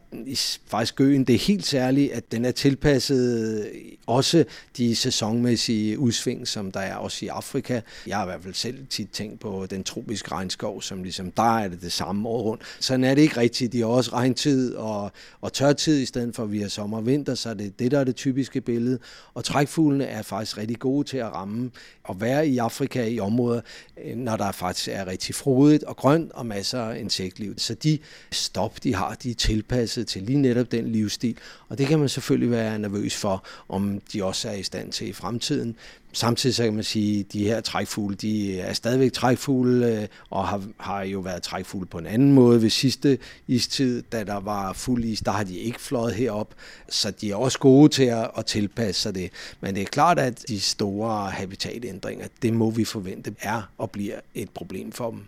faktisk 0.67 0.97
gøen, 0.97 1.25
det 1.25 1.35
er 1.35 1.39
helt 1.39 1.67
særligt, 1.67 2.13
at 2.13 2.33
den 2.33 2.45
er 2.45 2.51
tilpasset 2.51 3.61
øh, 3.61 3.83
også 4.07 4.45
de 4.77 4.97
sæsonmæssige 4.97 5.99
udsving, 5.99 6.49
som 6.49 6.73
der 6.73 6.81
er 6.81 6.97
også 6.97 7.25
i 7.25 7.29
Afrika. 7.29 7.81
Jeg 8.07 8.17
har 8.17 8.25
i 8.25 8.27
hvert 8.27 8.43
fald 8.43 8.55
selv 8.55 8.87
tit 8.87 9.11
tænkt 9.11 9.41
på 9.41 9.67
den 9.71 9.85
tropiske 9.85 10.33
regnskov, 10.33 10.83
som 10.83 11.03
ligesom 11.03 11.31
der 11.31 11.59
er 11.59 11.69
det 11.69 11.83
det 11.83 11.93
samme 11.93 12.29
år 12.29 12.43
rundt. 12.43 12.63
Sådan 12.81 13.05
er 13.05 13.15
det 13.15 13.23
ikke 13.23 13.37
rigtigt. 13.37 13.50
De 13.51 13.79
har 13.79 13.87
også 13.87 14.13
regntid 14.13 14.75
og, 14.75 15.13
og 15.41 15.53
tørtid, 15.53 16.01
i 16.01 16.07
stedet 16.07 16.35
for 16.35 16.43
at 16.43 16.53
vi 16.53 16.61
har 16.61 16.69
sommer 16.69 16.97
og 16.97 17.07
vinter, 17.07 17.35
så 17.35 17.51
er 17.51 17.55
det 17.55 17.79
det, 17.79 17.91
der 17.91 17.99
er 18.01 18.05
det 18.05 18.17
typiske 18.17 18.61
billede. 18.61 18.99
Og 19.35 19.45
trækfuglene 19.45 20.05
er 20.05 20.23
faktisk 20.23 20.59
rigtig 20.59 20.79
gode 20.79 21.09
til 21.09 21.17
at 21.17 21.33
ramme 21.33 21.71
og 22.05 22.21
være 22.21 22.49
i 22.49 22.59
Afrika 22.59 23.07
i 23.07 23.21
områder, 23.21 23.61
øh, 24.05 24.17
når 24.17 24.37
der 24.37 24.53
faktisk 24.53 24.89
er 24.93 25.07
rigtig 25.07 25.35
frodigt 25.35 25.85
og 25.85 25.97
grønt 25.97 26.33
og 26.33 26.47
masser 26.47 26.81
af 26.81 26.99
insektliv. 26.99 27.55
Så 27.59 27.75
de 27.75 27.99
stop, 28.31 28.83
de 28.83 28.95
har, 28.95 29.15
de 29.15 29.31
er 29.31 29.35
tilpasset 29.35 30.07
til 30.07 30.23
lige 30.23 30.39
netop 30.39 30.73
den 30.73 30.93
livsstil. 30.93 31.37
Og 31.69 31.79
det 31.79 31.87
kan 31.87 31.99
man 31.99 32.09
selvfølgelig 32.09 32.51
være 32.51 32.79
nervøs 32.79 33.17
for, 33.17 33.45
om 33.69 34.01
de 34.13 34.25
også 34.25 34.49
er 34.49 34.55
i 34.55 34.63
stand 34.63 34.93
til 34.93 35.09
i 35.09 35.13
fremtiden. 35.13 35.77
Samtidig 36.13 36.55
så 36.55 36.65
kan 36.65 36.75
man 36.75 36.85
sige, 36.85 37.21
at 37.21 37.33
de 37.33 37.45
her 37.45 37.61
trækfugle, 37.61 38.17
de 38.17 38.61
er 38.61 38.73
stadigvæk 38.73 39.13
trækfugle, 39.13 40.01
øh, 40.01 40.07
og 40.31 40.49
har, 40.49 40.63
har 40.79 41.03
jo 41.03 41.21
været 41.21 41.43
trækfugle 41.43 41.87
på 41.87 41.99
en 41.99 42.07
anden 42.07 42.33
måde. 42.33 42.63
Ved 42.63 42.71
sidste 42.71 43.19
istid, 43.49 44.03
da 44.03 44.25
der 44.25 44.41
var 44.41 44.73
fuld 44.73 45.05
is, 45.05 45.21
der 45.21 45.31
har 45.31 45.45
de 45.45 45.59
ikke 45.59 45.81
fløjet 45.81 46.15
herop, 46.15 46.55
så 46.89 47.11
de 47.11 47.31
er 47.31 47.37
også 47.37 47.59
gode 47.59 47.89
til 47.89 48.05
at, 48.05 48.31
at 48.39 48.47
tilpasse 48.47 49.03
sig 49.03 49.15
det. 49.15 49.31
Men 49.61 49.75
det 49.75 49.81
er 49.81 49.87
klart, 49.87 50.19
at 50.19 50.45
de 50.49 50.61
store 50.61 51.31
habitatændringer, 51.31 52.27
det 52.43 52.53
må 52.53 52.71
vi 52.71 52.85
forvente 52.85 53.35
er 53.41 53.63
og 53.79 53.91
bliver 53.91 54.21
et 54.35 54.51
problem 54.51 54.93
for 54.93 55.11
dem. 55.11 55.21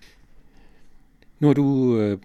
Nu 1.40 1.46
har 1.46 1.54
du 1.54 1.98
øh, 1.98 2.18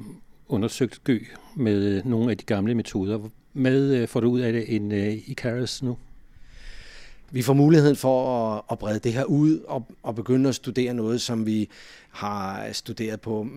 undersøgt 0.47 1.03
gø 1.03 1.19
med 1.55 2.03
nogle 2.03 2.31
af 2.31 2.37
de 2.37 2.43
gamle 2.43 2.75
metoder. 2.75 3.19
Hvad 3.53 3.81
øh, 3.81 4.07
får 4.07 4.19
du 4.19 4.29
ud 4.29 4.39
af 4.39 4.53
det 4.53 4.75
en 4.75 4.91
øh, 4.91 5.13
Icarus 5.13 5.83
nu? 5.83 5.97
Vi 7.31 7.41
får 7.41 7.53
muligheden 7.53 7.95
for 7.95 8.47
at, 8.55 8.61
at 8.71 8.79
brede 8.79 8.99
det 8.99 9.13
her 9.13 9.23
ud 9.23 9.59
og, 9.59 9.87
og 10.03 10.15
begynde 10.15 10.49
at 10.49 10.55
studere 10.55 10.93
noget, 10.93 11.21
som 11.21 11.45
vi 11.45 11.69
har 12.09 12.71
studeret 12.71 13.21
på 13.21 13.43
mm, 13.43 13.51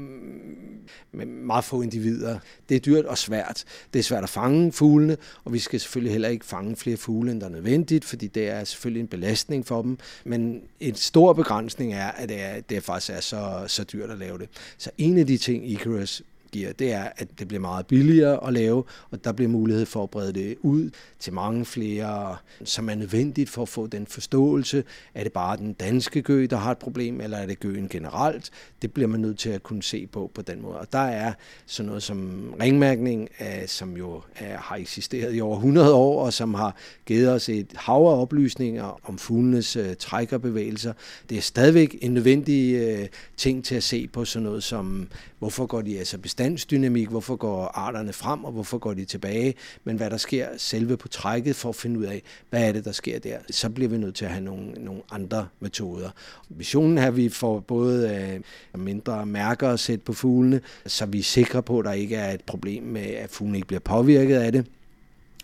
med 1.13 1.27
meget 1.27 1.65
få 1.65 1.83
individer. 1.83 2.39
Det 2.69 2.75
er 2.75 2.81
dyrt 2.81 3.05
og 3.05 3.19
svært. 3.19 3.65
Det 3.93 3.99
er 3.99 4.03
svært 4.03 4.23
at 4.23 4.29
fange 4.29 4.73
fuglene, 4.73 5.17
og 5.45 5.53
vi 5.53 5.59
skal 5.59 5.81
selvfølgelig 5.81 6.13
heller 6.13 6.29
ikke 6.29 6.47
fange 6.47 6.77
flere 6.77 6.97
fugle, 6.97 7.33
end 7.33 7.41
der 7.41 7.47
er 7.47 7.51
nødvendigt, 7.51 8.05
fordi 8.05 8.27
det 8.27 8.49
er 8.49 8.65
selvfølgelig 8.65 9.01
en 9.01 9.09
belastning 9.09 9.67
for 9.67 9.83
dem. 9.83 9.99
Men 10.25 10.63
en 10.81 10.95
stor 10.95 11.33
begrænsning 11.33 11.95
er, 11.95 12.09
at 12.09 12.29
det, 12.29 12.43
er, 12.43 12.61
det 12.61 12.83
faktisk 12.83 13.13
er 13.13 13.21
så, 13.21 13.65
så 13.67 13.85
dyrt 13.85 14.11
at 14.11 14.19
lave 14.19 14.39
det. 14.39 14.49
Så 14.79 14.91
en 14.99 15.19
af 15.19 15.27
de 15.27 15.37
ting, 15.37 15.71
Icarus 15.71 16.23
giver, 16.53 16.73
det 16.73 16.93
er, 16.93 17.09
at 17.17 17.29
det 17.39 17.49
bliver 17.49 17.61
meget 17.61 17.87
billigere 17.87 18.47
at 18.47 18.53
lave, 18.53 18.85
og 19.11 19.25
der 19.25 19.33
bliver 19.33 19.49
mulighed 19.49 19.87
for 19.87 20.03
at 20.03 20.11
brede 20.11 20.33
det 20.33 20.57
ud 20.61 20.91
til 21.19 21.33
mange 21.33 21.65
flere, 21.65 22.37
som 22.65 22.89
er 22.89 22.95
nødvendigt 22.95 23.51
for 23.51 23.63
at 23.63 23.69
få 23.69 23.87
den 23.87 24.07
forståelse. 24.07 24.85
Er 25.15 25.23
det 25.23 25.33
bare 25.33 25.57
den 25.57 25.73
danske 25.73 26.23
gø, 26.23 26.47
der 26.51 26.57
har 26.57 26.71
et 26.71 26.79
problem, 26.79 27.21
eller 27.21 27.37
er 27.37 27.47
det 27.47 27.61
gøen 27.61 27.89
generelt? 27.89 28.51
Det 28.83 28.93
bliver 28.93 29.09
man 29.09 29.21
nødt 29.21 29.39
til 29.39 29.51
at 29.51 29.63
kunne 29.63 29.83
se 29.83 30.07
på 30.07 30.31
på 30.35 30.43
den 30.43 30.63
måde. 30.63 30.79
Og 30.79 30.93
der 30.93 30.99
er 30.99 31.33
sådan 31.67 31.87
noget 31.87 32.03
som 32.03 32.55
ringmærkning, 32.61 33.29
som 33.67 33.97
jo 33.97 34.23
har 34.37 34.77
eksisteret 34.77 35.37
i 35.37 35.41
over 35.41 35.57
100 35.57 35.95
år, 35.95 36.25
og 36.25 36.33
som 36.33 36.55
har 36.55 36.77
givet 37.07 37.33
os 37.33 37.49
et 37.49 37.73
hav 37.77 37.97
af 37.97 38.21
oplysninger 38.21 39.01
om 39.09 39.19
fuglenes 39.19 39.77
øh, 39.77 39.97
trækkerbevægelser. 39.97 40.93
Det 41.29 41.39
er 41.39 41.43
stadigvæk 41.43 41.99
en 42.01 42.15
nødvendig 42.15 42.75
øh, 42.75 43.09
ting 43.37 43.65
til 43.65 43.75
at 43.75 43.83
se 43.83 44.09
på 44.09 44.25
sådan 44.25 44.45
noget 44.45 44.63
som, 44.63 45.09
hvorfor 45.41 45.67
går 45.67 45.83
de 45.83 45.99
altså 45.99 46.19
bestandsdynamik, 46.19 47.09
hvorfor 47.09 47.37
går 47.37 47.65
arterne 47.65 48.13
frem, 48.13 48.45
og 48.45 48.53
hvorfor 48.53 48.79
går 48.79 48.95
de 48.95 49.05
tilbage, 49.05 49.55
men 49.85 49.97
hvad 49.97 50.11
der 50.11 50.17
sker 50.17 50.49
selve 50.57 50.97
på 50.97 51.09
trækket 51.09 51.57
for 51.57 51.69
at 51.69 51.77
finde 51.77 52.01
ud 52.01 52.05
af, 52.05 52.23
hvad 52.51 52.69
er 52.69 52.73
det, 52.73 52.85
der 52.85 52.93
sker 52.93 53.19
der. 53.19 53.39
Så 53.51 53.71
bliver 53.71 53.89
vi 53.89 53.99
nødt 53.99 54.15
til 54.15 54.25
at 54.25 54.31
have 54.31 54.45
nogle, 54.45 54.73
nogle 54.73 55.03
andre 55.11 55.49
metoder. 55.61 56.11
Visionen 56.49 56.99
er, 56.99 57.07
at 57.07 57.17
vi 57.17 57.29
får 57.29 57.61
både 57.61 58.41
øh, 58.75 58.81
mindre 58.81 59.27
mærker 59.27 59.69
at 59.69 59.81
sætte 59.81 60.05
på 60.05 60.13
fuglene, 60.13 60.61
så 60.87 61.07
vi 61.07 61.19
er 61.19 61.23
sikre 61.23 61.63
på, 61.63 61.79
at 61.79 61.85
der 61.85 61.93
ikke 61.93 62.17
er 62.17 62.33
et 62.35 62.45
problem 62.47 62.83
med, 62.83 63.07
at 63.07 63.31
fuglene 63.31 63.59
ikke 63.59 63.69
bliver 63.69 63.81
påvirket 63.81 64.37
af 64.37 64.53
det. 64.53 64.67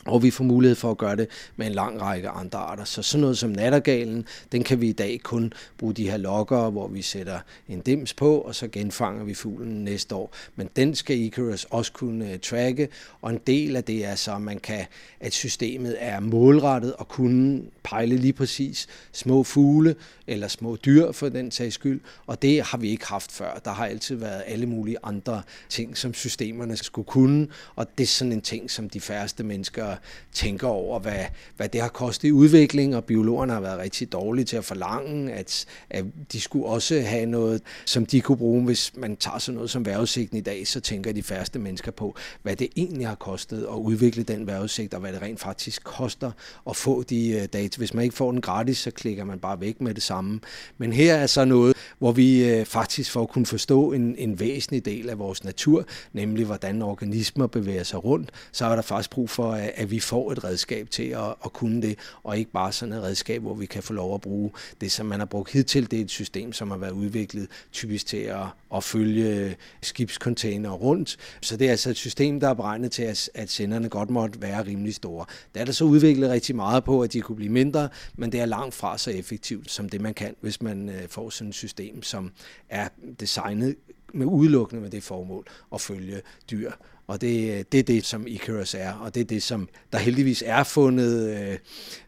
Og 0.07 0.23
vi 0.23 0.31
får 0.31 0.45
mulighed 0.45 0.77
for 0.77 0.91
at 0.91 0.99
gøre 0.99 1.17
det 1.17 1.29
med 1.57 1.67
en 1.67 1.73
lang 1.73 2.01
række 2.01 2.29
andre 2.29 2.59
arter. 2.59 2.85
Så 2.85 3.03
sådan 3.03 3.21
noget 3.21 3.39
som 3.39 3.51
nattergalen, 3.51 4.27
den 4.53 4.65
kan 4.65 4.81
vi 4.81 4.89
i 4.89 4.93
dag 4.93 5.21
kun 5.23 5.53
bruge 5.79 5.95
de 5.95 6.11
her 6.11 6.17
lokker, 6.17 6.71
hvor 6.71 6.89
vi 6.89 7.03
sætter 7.03 7.39
en 7.69 7.81
dims 7.81 8.15
på, 8.15 8.39
og 8.39 8.55
så 8.55 8.69
genfanger 8.69 9.25
vi 9.25 9.35
fuglen 9.35 9.85
næste 9.85 10.15
år. 10.15 10.35
Men 10.57 10.69
den 10.77 10.95
skal 10.95 11.19
Icarus 11.19 11.65
også 11.65 11.93
kunne 11.93 12.33
øh, 12.33 12.39
tracke, 12.39 12.89
og 13.23 13.31
en 13.31 13.41
del 13.47 13.77
af 13.77 13.85
det 13.85 14.05
er 14.05 14.15
så, 14.15 14.35
at, 14.35 14.43
man 14.43 14.59
kan, 14.59 14.87
at 15.21 15.33
systemet 15.33 15.97
er 15.99 16.21
målrettet 16.21 16.93
og 16.93 17.09
kunne 17.09 17.63
pejle 17.83 18.17
lige 18.17 18.33
præcis 18.33 18.87
små 19.13 19.45
fugle 19.45 19.95
eller 20.27 20.49
små 20.49 20.77
dyr 20.77 21.13
for 21.13 21.29
den 21.29 21.51
sags 21.51 21.75
skyld, 21.75 22.01
og 22.27 22.43
det 22.43 22.63
har 22.63 22.79
vi 22.79 22.89
ikke 22.89 23.07
haft 23.07 23.33
før. 23.33 23.61
Der 23.65 23.71
har 23.71 23.87
altid 23.87 24.17
været 24.17 24.43
alle 24.47 24.67
mulige 24.67 24.97
andre 25.03 25.43
ting, 25.69 25.97
som 25.97 26.15
systemerne 26.15 26.77
skulle 26.77 27.07
kunne, 27.07 27.49
og 27.77 27.87
det 27.99 28.05
er 28.05 28.09
sådan 28.09 28.33
en 28.33 28.41
ting, 28.41 28.71
som 28.71 28.91
de 28.91 29.01
færreste 29.01 29.45
mennesker 29.45 29.96
tænker 30.33 30.69
over, 30.69 30.99
hvad, 30.99 31.25
hvad 31.57 31.69
det 31.69 31.81
har 31.81 31.89
kostet 31.89 32.29
i 32.29 32.33
udvikling, 32.33 32.97
og 32.97 33.05
biologerne 33.05 33.53
har 33.53 33.61
været 33.61 33.79
rigtig 33.79 34.13
dårlige 34.13 34.45
til 34.45 34.57
at 34.57 34.65
forlange, 34.65 35.33
at, 35.33 35.67
at 35.91 36.05
de 36.33 36.41
skulle 36.41 36.67
også 36.67 37.01
have 37.01 37.27
noget, 37.27 37.63
som 37.85 38.07
de 38.07 38.21
kunne 38.21 38.39
bruge. 38.39 38.65
Hvis 38.65 38.93
man 38.97 39.17
tager 39.17 39.39
sådan 39.39 39.55
noget 39.55 39.71
som 39.71 39.87
vejrudsigten 39.87 40.39
i 40.39 40.41
dag, 40.41 40.67
så 40.67 40.81
tænker 40.81 41.13
de 41.13 41.23
færreste 41.23 41.59
mennesker 41.59 41.91
på, 41.91 42.17
hvad 42.43 42.57
det 42.57 42.69
egentlig 42.77 43.07
har 43.09 43.15
kostet 43.15 43.63
at 43.63 43.77
udvikle 43.77 44.23
den 44.23 44.47
vejrudsigt, 44.47 44.95
og 44.95 45.01
hvad 45.01 45.13
det 45.13 45.23
rent 45.23 45.41
faktisk 45.41 45.85
koster 45.85 46.31
at 46.69 46.77
få 46.77 47.03
de 47.03 47.29
øh, 47.29 47.47
data. 47.53 47.79
Hvis 47.79 47.95
man 47.95 48.05
ikke 48.05 48.17
får 48.17 48.31
den 48.31 48.41
gratis, 48.41 48.79
så 48.79 48.91
klikker 48.91 49.25
man 49.25 49.39
bare 49.39 49.61
væk 49.61 49.81
med 49.81 49.95
det 49.95 50.03
samme. 50.03 50.41
Men 50.79 50.93
her 50.93 51.15
er 51.15 51.27
så 51.27 51.45
noget, 51.45 51.77
hvor 51.99 52.13
vi 52.13 52.45
øh, 52.51 52.67
faktisk 52.67 53.11
for 53.11 53.23
at 53.23 53.29
kunne 53.29 53.47
forstå 53.47 53.93
en, 53.93 54.15
en 54.19 54.41
væsentlig 54.41 54.85
del 54.85 55.11
af 55.11 55.19
vores 55.19 55.45
natur, 55.45 55.85
nemlig 56.13 56.45
hvordan 56.47 56.83
organismer 56.83 57.47
bevæger 57.47 57.83
sig 57.83 58.05
rundt, 58.05 58.31
så 58.53 58.67
er 58.67 58.75
der 58.75 58.83
faktisk 58.83 59.11
brug 59.11 59.31
for, 59.31 59.53
at 59.53 59.86
at 59.87 59.91
vi 59.91 60.01
får 60.01 60.33
et 60.33 60.45
redskab 60.45 60.91
til 60.91 61.03
at, 61.03 61.35
at 61.45 61.53
kunne 61.53 61.83
det, 61.83 61.99
og 62.23 62.39
ikke 62.39 62.51
bare 62.51 62.73
sådan 62.73 62.95
et 62.95 63.03
redskab, 63.03 63.43
hvor 63.43 63.55
vi 63.55 63.67
kan 63.67 63.83
få 63.83 63.93
lov 63.93 64.15
at 64.15 64.21
bruge 64.21 64.51
det, 64.81 64.93
som 64.93 65.07
man 65.07 65.19
har 65.19 65.27
brugt 65.27 65.53
hidtil. 65.53 65.91
Det 65.91 65.99
er 65.99 66.05
et 66.05 66.11
system, 66.11 66.53
som 66.53 66.71
har 66.71 66.79
været 66.79 66.93
udviklet 66.93 67.49
typisk 67.73 68.07
til 68.07 68.17
at, 68.17 68.47
at 68.75 68.85
følge 68.85 69.57
skibscontainer 69.83 70.71
rundt. 70.71 71.17
Så 71.41 71.57
det 71.57 71.67
er 71.67 71.71
altså 71.71 71.91
et 71.91 71.97
system, 71.97 72.41
der 72.41 72.49
er 72.49 72.55
beregnet 72.55 72.93
til, 72.93 73.03
at, 73.03 73.31
at 73.35 73.51
senderne 73.51 73.89
godt 73.89 74.11
måtte 74.11 74.43
være 74.43 74.67
rimelig 74.67 74.95
store. 74.95 75.27
Der 75.55 75.61
er 75.61 75.65
der 75.65 75.73
så 75.73 75.85
udviklet 75.85 76.31
rigtig 76.31 76.57
meget 76.57 76.85
på, 76.85 77.03
at 77.03 77.13
de 77.13 77.21
kunne 77.21 77.37
blive 77.37 77.53
mindre, 77.53 77.89
men 78.17 78.33
det 78.33 78.41
er 78.41 78.47
langt 78.47 78.75
fra 78.75 78.99
så 78.99 79.11
effektivt 79.11 79.71
som 79.71 79.89
det, 79.89 80.01
man 80.01 80.15
kan, 80.15 80.35
hvis 80.41 80.63
man 80.63 80.89
øh, 80.89 81.09
får 81.09 81.31
sådan 81.31 81.49
et 81.49 81.55
system, 81.55 82.03
som 82.03 82.33
er 82.69 82.89
designet 83.21 83.77
med 84.15 84.27
udelukkende 84.27 84.83
med 84.83 84.91
det 84.91 85.03
formål 85.03 85.47
at 85.75 85.81
følge 85.81 86.21
dyr 86.51 86.73
og 87.07 87.21
det, 87.21 87.73
det 87.73 87.81
er 87.81 87.83
det, 87.83 88.05
som 88.05 88.27
Icarus 88.27 88.75
er, 88.75 88.93
og 88.93 89.15
det 89.15 89.21
er 89.21 89.25
det, 89.25 89.43
som 89.43 89.69
der 89.93 89.99
heldigvis 89.99 90.43
er 90.47 90.65
fundet 90.65 91.39
øh, 91.39 91.59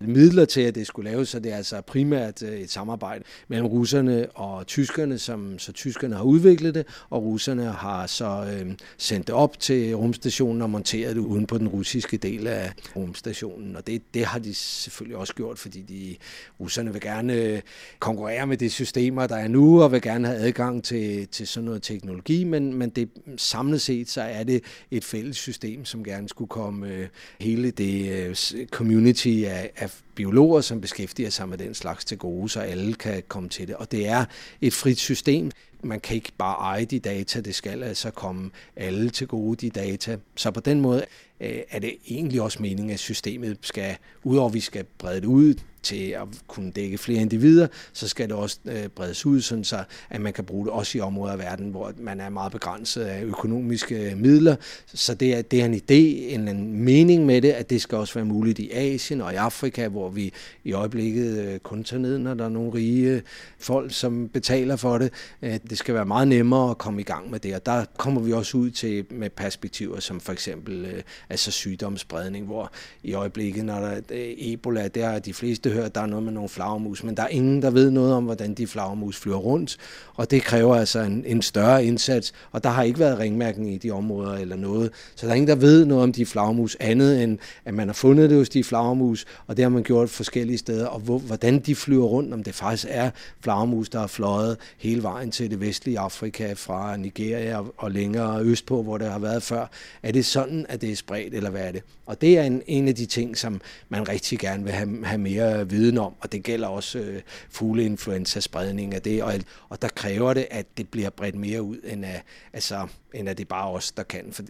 midler 0.01 0.45
til, 0.45 0.61
at 0.61 0.75
det 0.75 0.87
skulle 0.87 1.11
laves, 1.11 1.29
så 1.29 1.39
det 1.39 1.53
er 1.53 1.57
altså 1.57 1.81
primært 1.81 2.43
øh, 2.43 2.61
et 2.61 2.71
samarbejde 2.71 3.25
mellem 3.49 3.67
russerne 3.67 4.31
og 4.31 4.67
tyskerne, 4.67 5.19
som 5.19 5.59
så 5.59 5.73
tyskerne 5.73 6.15
har 6.15 6.23
udviklet 6.23 6.75
det, 6.75 6.87
og 7.11 7.23
russerne 7.23 7.65
har 7.65 8.07
så 8.07 8.47
øh, 8.53 8.75
sendt 8.99 9.27
det 9.27 9.35
op 9.35 9.61
til 9.61 9.95
rumstationen 9.97 10.63
og 10.63 10.71
monteret 10.71 11.17
det 11.17 11.23
uden 11.23 11.47
på 11.47 11.59
den 11.59 11.69
russiske 11.69 12.17
del 12.17 12.47
af 12.47 12.73
rumstationen, 12.97 13.77
og 13.77 13.87
det, 13.87 14.03
det 14.15 14.25
har 14.25 14.39
de 14.39 14.55
selvfølgelig 14.55 15.17
også 15.17 15.35
gjort, 15.35 15.59
fordi 15.59 15.83
de 15.83 16.17
russerne 16.61 16.93
vil 16.93 17.01
gerne 17.01 17.33
øh, 17.33 17.61
konkurrere 17.99 18.47
med 18.47 18.57
de 18.57 18.71
systemer, 18.71 19.27
der 19.27 19.37
er 19.37 19.49
nu, 19.49 19.83
og 19.83 19.93
vil 19.93 20.03
gerne 20.03 20.29
have 20.29 20.41
adgang 20.41 20.85
til, 20.85 21.29
til 21.29 21.47
sådan 21.47 21.65
noget 21.65 21.83
teknologi, 21.83 22.45
men, 22.45 22.75
men 22.75 22.91
det 22.91 23.09
samlet 23.37 23.81
set, 23.81 24.11
så 24.11 24.23
er 24.23 24.45
det 24.45 24.63
et 24.91 25.05
fælles 25.05 25.37
system, 25.37 25.85
som 25.85 26.05
gerne 26.05 26.29
skulle 26.29 26.49
komme 26.49 26.89
øh, 26.89 27.09
hele 27.41 27.71
det 27.71 28.13
øh, 28.55 28.67
community 28.67 29.43
af, 29.47 29.71
af 29.77 29.91
biologer, 30.15 30.61
som 30.61 30.81
beskæftiger 30.81 31.31
sig 31.31 31.49
med 31.49 31.59
den 31.59 31.75
slags 31.75 32.05
til 32.05 32.19
gode, 32.19 32.49
så 32.49 32.61
alle 32.61 32.95
kan 32.95 33.23
komme 33.29 33.49
til 33.49 33.69
det. 33.69 33.77
Og 33.77 33.93
det 33.93 34.09
er 34.09 34.25
et 34.61 34.73
frit 34.73 34.99
system. 34.99 35.51
Man 35.83 36.01
kan 36.01 36.15
ikke 36.15 36.33
bare 36.39 36.55
eje 36.55 36.85
de 36.85 36.99
data, 36.99 37.41
det 37.41 37.55
skal 37.55 37.83
altså 37.83 38.11
komme 38.11 38.51
alle 38.77 39.11
til 39.11 39.27
gode, 39.27 39.57
de 39.57 39.71
data. 39.71 40.17
Så 40.37 40.51
på 40.51 40.61
den 40.61 40.81
måde 40.81 41.05
øh, 41.41 41.59
er 41.71 41.79
det 41.79 41.95
egentlig 42.09 42.43
også 42.43 42.63
meningen, 42.63 42.91
at 42.91 42.99
systemet 42.99 43.59
skal, 43.61 43.97
udover 44.23 44.49
at 44.49 44.55
vi 44.55 44.61
skal 44.61 44.85
brede 44.99 45.21
det 45.21 45.27
ud 45.27 45.55
til 45.83 46.11
at 46.11 46.29
kunne 46.47 46.71
dække 46.71 46.99
flere 46.99 47.21
individer, 47.21 47.67
så 47.93 48.09
skal 48.09 48.29
det 48.29 48.37
også 48.37 48.59
øh, 48.65 48.89
bredes 48.89 49.27
ud, 49.27 49.41
sådan 49.41 49.65
så 49.65 49.85
at 50.11 50.21
man 50.21 50.33
kan 50.33 50.45
bruge 50.45 50.65
det 50.67 50.73
også 50.73 50.99
i 50.99 51.01
områder 51.01 51.33
af 51.33 51.39
verden, 51.39 51.71
hvor 51.71 51.93
man 51.99 52.21
er 52.21 52.29
meget 52.29 52.53
begrænset 52.53 53.03
af 53.03 53.23
økonomiske 53.23 54.11
øh, 54.11 54.19
midler. 54.19 54.57
Så 54.87 55.15
det 55.15 55.35
er, 55.35 55.43
det 55.43 55.61
er 55.61 55.65
en 55.65 55.75
idé, 55.75 56.33
en, 56.35 56.49
en 56.49 56.85
mening 56.85 57.27
med 57.27 57.43
det, 57.43 57.51
at 57.51 57.71
det 57.71 57.83
skal 57.83 57.99
også 57.99 58.15
være 58.15 58.25
muligt 58.25 58.59
i 58.59 58.71
Asien 58.73 59.21
og 59.21 59.33
i 59.33 59.37
Afrika, 59.37 59.89
hvor 59.89 60.09
vi 60.09 60.33
i 60.65 60.73
øjeblikket 60.73 61.39
øh, 61.39 61.59
kun 61.59 61.85
tager 61.85 62.01
ned, 62.01 62.19
når 62.19 62.35
der 62.35 62.45
er 62.45 62.49
nogle 62.49 62.75
rige 62.75 63.23
folk, 63.59 63.93
som 63.95 64.29
betaler 64.29 64.77
for 64.77 64.99
det. 64.99 65.13
Øh, 65.43 65.59
det 65.71 65.79
skal 65.79 65.95
være 65.95 66.07
meget 66.07 66.29
nemmere 66.29 66.71
at 66.71 66.79
komme 66.79 67.01
i 67.01 67.05
gang 67.05 67.31
med 67.31 67.41
det, 67.41 67.55
og 67.55 67.67
der 67.67 67.85
kommer 67.97 68.21
vi 68.21 68.33
også 68.33 68.57
ud 68.57 68.71
til 68.71 69.07
med 69.11 69.31
perspektiver 69.31 70.01
som 70.01 70.21
for 70.21 70.33
eksempel 70.33 70.85
øh, 70.85 71.03
altså 71.29 71.51
sygdomsspredning, 71.51 72.47
hvor 72.47 72.73
i 73.03 73.15
øjeblikket, 73.15 73.65
når 73.65 73.81
der 73.81 73.89
er 73.89 74.01
Ebola, 74.39 74.89
der 74.89 75.09
er 75.09 75.19
de 75.19 75.35
fleste 75.35 75.71
hørt, 75.71 75.95
der 75.95 76.01
er 76.01 76.07
noget 76.07 76.25
med 76.25 76.33
nogle 76.33 76.49
flagermus, 76.49 77.05
men 77.05 77.17
der 77.17 77.23
er 77.23 77.29
ingen, 77.29 77.63
der 77.63 77.71
ved 77.71 77.91
noget 77.91 78.15
om, 78.15 78.25
hvordan 78.25 78.55
de 78.55 78.67
flagermus 78.67 79.17
flyver 79.17 79.37
rundt, 79.37 79.77
og 80.15 80.31
det 80.31 80.43
kræver 80.43 80.77
altså 80.77 81.01
en, 81.01 81.25
en 81.27 81.43
større 81.43 81.85
indsats, 81.85 82.33
og 82.53 82.65
der 82.65 82.71
har 82.71 82.83
ikke 82.83 82.99
været 82.99 83.19
ringmærkning 83.19 83.75
i 83.75 83.79
de 83.79 83.91
områder 83.91 84.35
eller 84.35 84.57
noget, 84.57 84.91
så 85.15 85.27
der 85.27 85.33
er 85.33 85.37
ingen, 85.37 85.49
der 85.49 85.57
ved 85.57 85.85
noget 85.85 86.03
om 86.03 86.13
de 86.13 86.27
flagermus, 86.27 86.77
andet 86.81 87.23
end 87.23 87.39
at 87.65 87.75
man 87.75 87.89
har 87.89 87.95
fundet 87.95 88.31
det 88.31 88.39
hos 88.39 88.49
de 88.49 88.65
flagermus, 88.65 89.25
og 89.47 89.57
det 89.57 89.63
har 89.63 89.71
man 89.71 89.83
gjort 89.83 90.11
forskellige 90.11 90.59
steder, 90.59 90.87
og 90.87 91.01
hvor, 91.01 91.19
hvordan 91.19 91.59
de 91.59 91.75
flyver 91.75 92.07
rundt, 92.07 92.35
om 92.35 92.43
det 92.43 92.55
faktisk 92.55 92.87
er 92.91 93.11
flagermus, 93.41 93.89
der 93.89 94.01
har 94.01 94.07
fløjet 94.07 94.57
hele 94.79 95.03
vejen 95.03 95.31
til 95.31 95.51
det 95.51 95.58
vestlige 95.61 95.99
Afrika, 95.99 96.53
fra 96.53 96.97
Nigeria 96.97 97.61
og 97.77 97.91
længere 97.91 98.43
østpå, 98.43 98.83
hvor 98.83 98.99
det 98.99 99.11
har 99.11 99.19
været 99.19 99.43
før. 99.43 99.67
Er 100.03 100.13
det 100.13 100.27
sådan, 100.27 100.67
at 100.69 100.81
det 100.81 100.93
er 100.93 100.97
spredt, 100.97 101.35
eller 101.35 101.51
hvad 101.51 101.63
er 101.63 101.73
det? 101.73 101.83
Og 102.07 102.21
det 102.21 102.39
er 102.39 102.43
en, 102.43 102.63
en 102.67 102.89
af 102.89 102.95
de 102.95 103.07
ting, 103.07 103.37
som 103.37 103.61
man 103.89 104.09
rigtig 104.09 104.39
gerne 104.39 104.65
vil 104.65 104.73
have, 104.73 105.07
have 105.07 105.19
mere 105.19 105.71
viden 105.71 105.99
om, 105.99 106.15
og 106.21 106.33
det 106.33 106.43
gælder 106.43 106.69
også 106.69 106.99
øh, 106.99 107.23
fugleinfluenza-spredning 107.51 108.95
af 108.95 109.03
det, 109.03 109.23
og, 109.23 109.35
og 109.69 109.83
der 109.83 109.89
kræver 109.89 110.35
det, 110.35 110.47
at 110.51 110.67
det 110.77 110.89
bliver 110.89 111.11
bredt 111.11 111.35
mere 111.35 111.63
ud, 111.63 111.77
end 111.85 112.05
at, 112.05 112.23
altså, 112.53 112.87
end 113.15 113.29
at 113.29 113.39
det 113.39 113.49
bare 113.49 113.71
os, 113.71 113.93
der 113.93 114.03
kan. 114.03 114.33
For 114.33 114.43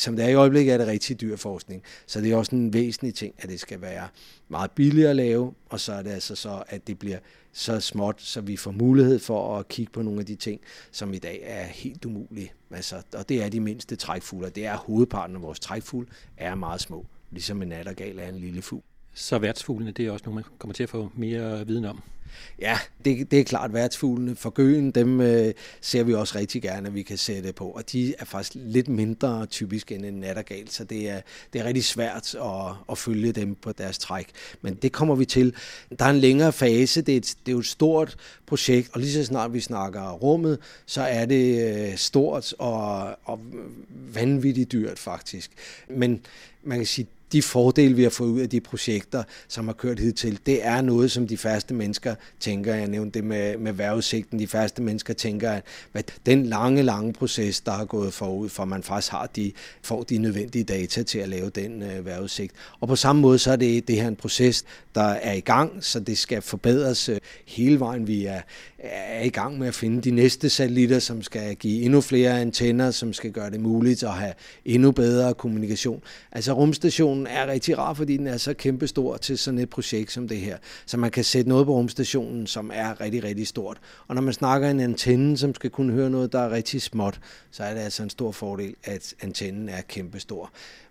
som 0.00 0.16
det 0.16 0.24
er 0.24 0.28
i 0.28 0.34
øjeblikket, 0.34 0.74
er 0.74 0.78
det 0.78 0.86
rigtig 0.86 1.20
dyr 1.20 1.36
forskning. 1.36 1.82
Så 2.06 2.20
det 2.20 2.32
er 2.32 2.36
også 2.36 2.56
en 2.56 2.72
væsentlig 2.72 3.14
ting, 3.14 3.34
at 3.38 3.48
det 3.48 3.60
skal 3.60 3.80
være 3.80 4.08
meget 4.48 4.70
billigere 4.70 5.10
at 5.10 5.16
lave, 5.16 5.54
og 5.68 5.80
så 5.80 5.92
er 5.92 6.02
det 6.02 6.10
altså 6.10 6.34
så, 6.34 6.62
at 6.68 6.86
det 6.86 6.98
bliver 6.98 7.18
så 7.52 7.80
småt, 7.80 8.22
så 8.22 8.40
vi 8.40 8.56
får 8.56 8.70
mulighed 8.70 9.18
for 9.18 9.58
at 9.58 9.68
kigge 9.68 9.92
på 9.92 10.02
nogle 10.02 10.20
af 10.20 10.26
de 10.26 10.34
ting, 10.34 10.60
som 10.92 11.14
i 11.14 11.18
dag 11.18 11.40
er 11.42 11.64
helt 11.64 12.04
umulige. 12.04 12.52
Altså, 12.70 12.96
og 13.14 13.28
det 13.28 13.42
er 13.42 13.48
de 13.48 13.60
mindste 13.60 13.96
trækfugle, 13.96 14.50
det 14.50 14.66
er 14.66 14.76
hovedparten 14.76 15.36
af 15.36 15.42
vores 15.42 15.60
trækfugle, 15.60 16.06
er 16.36 16.54
meget 16.54 16.80
små, 16.80 17.06
ligesom 17.30 17.62
en 17.62 17.68
nattergal 17.68 18.18
er 18.18 18.28
en 18.28 18.38
lille 18.38 18.62
fugl. 18.62 18.82
Så 19.14 19.38
værtsfuglene, 19.38 19.90
det 19.90 20.06
er 20.06 20.10
også 20.10 20.22
nogle, 20.26 20.34
man 20.34 20.44
kommer 20.58 20.74
til 20.74 20.82
at 20.82 20.90
få 20.90 21.10
mere 21.14 21.66
viden 21.66 21.84
om. 21.84 22.02
Ja, 22.60 22.78
det, 23.04 23.30
det 23.30 23.40
er 23.40 23.44
klart 23.44 23.72
værtsfuglene. 23.72 24.36
For 24.36 24.50
gøen, 24.50 24.90
dem 24.90 25.20
øh, 25.20 25.54
ser 25.80 26.02
vi 26.02 26.14
også 26.14 26.38
rigtig 26.38 26.62
gerne, 26.62 26.88
at 26.88 26.94
vi 26.94 27.02
kan 27.02 27.18
sætte 27.18 27.52
på. 27.52 27.68
Og 27.68 27.92
de 27.92 28.14
er 28.18 28.24
faktisk 28.24 28.52
lidt 28.54 28.88
mindre 28.88 29.46
typisk 29.46 29.92
end 29.92 30.04
en 30.04 30.14
nattergal, 30.14 30.68
så 30.68 30.84
det 30.84 31.10
er, 31.10 31.20
det 31.52 31.60
er 31.60 31.64
rigtig 31.64 31.84
svært 31.84 32.34
at, 32.34 32.74
at 32.90 32.98
følge 32.98 33.32
dem 33.32 33.54
på 33.54 33.72
deres 33.72 33.98
træk. 33.98 34.26
Men 34.62 34.74
det 34.74 34.92
kommer 34.92 35.14
vi 35.14 35.24
til. 35.24 35.54
Der 35.98 36.04
er 36.04 36.10
en 36.10 36.18
længere 36.18 36.52
fase. 36.52 37.02
Det 37.02 37.12
er, 37.12 37.16
et, 37.16 37.34
det 37.46 37.48
er 37.48 37.52
jo 37.52 37.58
et 37.58 37.66
stort 37.66 38.16
projekt, 38.46 38.90
og 38.92 39.00
lige 39.00 39.12
så 39.12 39.24
snart 39.24 39.52
vi 39.52 39.60
snakker 39.60 40.10
rummet, 40.10 40.58
så 40.86 41.02
er 41.02 41.26
det 41.26 41.74
øh, 41.90 41.96
stort 41.96 42.54
og, 42.58 43.16
og 43.24 43.40
vanvittigt 43.90 44.72
dyrt 44.72 44.98
faktisk. 44.98 45.50
Men 45.88 46.20
man 46.62 46.78
kan 46.78 46.86
sige, 46.86 47.06
de 47.32 47.42
fordele, 47.42 47.94
vi 47.94 48.02
har 48.02 48.10
fået 48.10 48.28
ud 48.28 48.40
af 48.40 48.48
de 48.48 48.60
projekter, 48.60 49.22
som 49.48 49.66
har 49.66 49.72
kørt 49.72 49.98
hidtil, 49.98 50.38
det 50.46 50.66
er 50.66 50.80
noget, 50.80 51.10
som 51.10 51.26
de 51.26 51.36
færreste 51.36 51.74
mennesker 51.74 52.14
tænker. 52.40 52.74
Jeg 52.74 52.88
nævnte 52.88 53.18
det 53.18 53.28
med, 53.28 53.56
med 53.56 53.72
værvesigten. 53.72 54.38
De 54.38 54.46
færreste 54.46 54.82
mennesker 54.82 55.14
tænker, 55.14 55.50
at 55.50 55.64
hvad, 55.92 56.02
den 56.26 56.46
lange, 56.46 56.82
lange 56.82 57.12
proces, 57.12 57.60
der 57.60 57.72
har 57.72 57.84
gået 57.84 58.12
forud, 58.12 58.48
for 58.48 58.64
man 58.64 58.82
faktisk 58.82 59.12
har 59.12 59.26
de, 59.26 59.52
får 59.82 60.02
de 60.02 60.18
nødvendige 60.18 60.64
data 60.64 61.02
til 61.02 61.18
at 61.18 61.28
lave 61.28 61.50
den 61.50 61.82
øh, 61.82 62.06
værvesigt. 62.06 62.52
Og 62.80 62.88
på 62.88 62.96
samme 62.96 63.22
måde, 63.22 63.38
så 63.38 63.52
er 63.52 63.56
det, 63.56 63.88
det 63.88 63.96
her 63.96 64.08
en 64.08 64.16
proces, 64.16 64.64
der 64.94 65.02
er 65.02 65.32
i 65.32 65.40
gang, 65.40 65.84
så 65.84 66.00
det 66.00 66.18
skal 66.18 66.42
forbedres 66.42 67.08
øh, 67.08 67.18
hele 67.46 67.80
vejen. 67.80 68.06
Vi 68.06 68.28
er, 68.80 69.22
i 69.24 69.28
gang 69.28 69.58
med 69.58 69.68
at 69.68 69.74
finde 69.74 70.02
de 70.02 70.10
næste 70.10 70.50
satellitter, 70.50 70.98
som 70.98 71.22
skal 71.22 71.56
give 71.56 71.82
endnu 71.82 72.00
flere 72.00 72.40
antenner, 72.40 72.90
som 72.90 73.12
skal 73.12 73.32
gøre 73.32 73.50
det 73.50 73.60
muligt 73.60 74.02
at 74.02 74.10
have 74.10 74.32
endnu 74.64 74.92
bedre 74.92 75.34
kommunikation. 75.34 76.02
Altså 76.32 76.52
rumstationen 76.52 77.26
er 77.26 77.46
rigtig 77.46 77.78
rar, 77.78 77.94
fordi 77.94 78.16
den 78.16 78.26
er 78.26 78.36
så 78.36 78.54
kæmpestor 78.54 79.16
til 79.16 79.38
sådan 79.38 79.58
et 79.58 79.70
projekt 79.70 80.12
som 80.12 80.28
det 80.28 80.36
her. 80.36 80.56
Så 80.86 80.96
man 80.96 81.10
kan 81.10 81.24
sætte 81.24 81.48
noget 81.48 81.66
på 81.66 81.72
rumstationen, 81.72 82.46
som 82.46 82.70
er 82.74 83.00
rigtig, 83.00 83.24
rigtig 83.24 83.46
stort. 83.46 83.78
Og 84.08 84.14
når 84.14 84.22
man 84.22 84.34
snakker 84.34 84.70
en 84.70 84.80
antenne, 84.80 85.38
som 85.38 85.54
skal 85.54 85.70
kunne 85.70 85.92
høre 85.92 86.10
noget, 86.10 86.32
der 86.32 86.40
er 86.40 86.50
rigtig 86.50 86.82
småt, 86.82 87.20
så 87.50 87.62
er 87.62 87.74
det 87.74 87.80
altså 87.80 88.02
en 88.02 88.10
stor 88.10 88.32
fordel, 88.32 88.74
at 88.84 89.14
antennen 89.22 89.68
er 89.68 89.80
kæmpestor. 89.80 90.50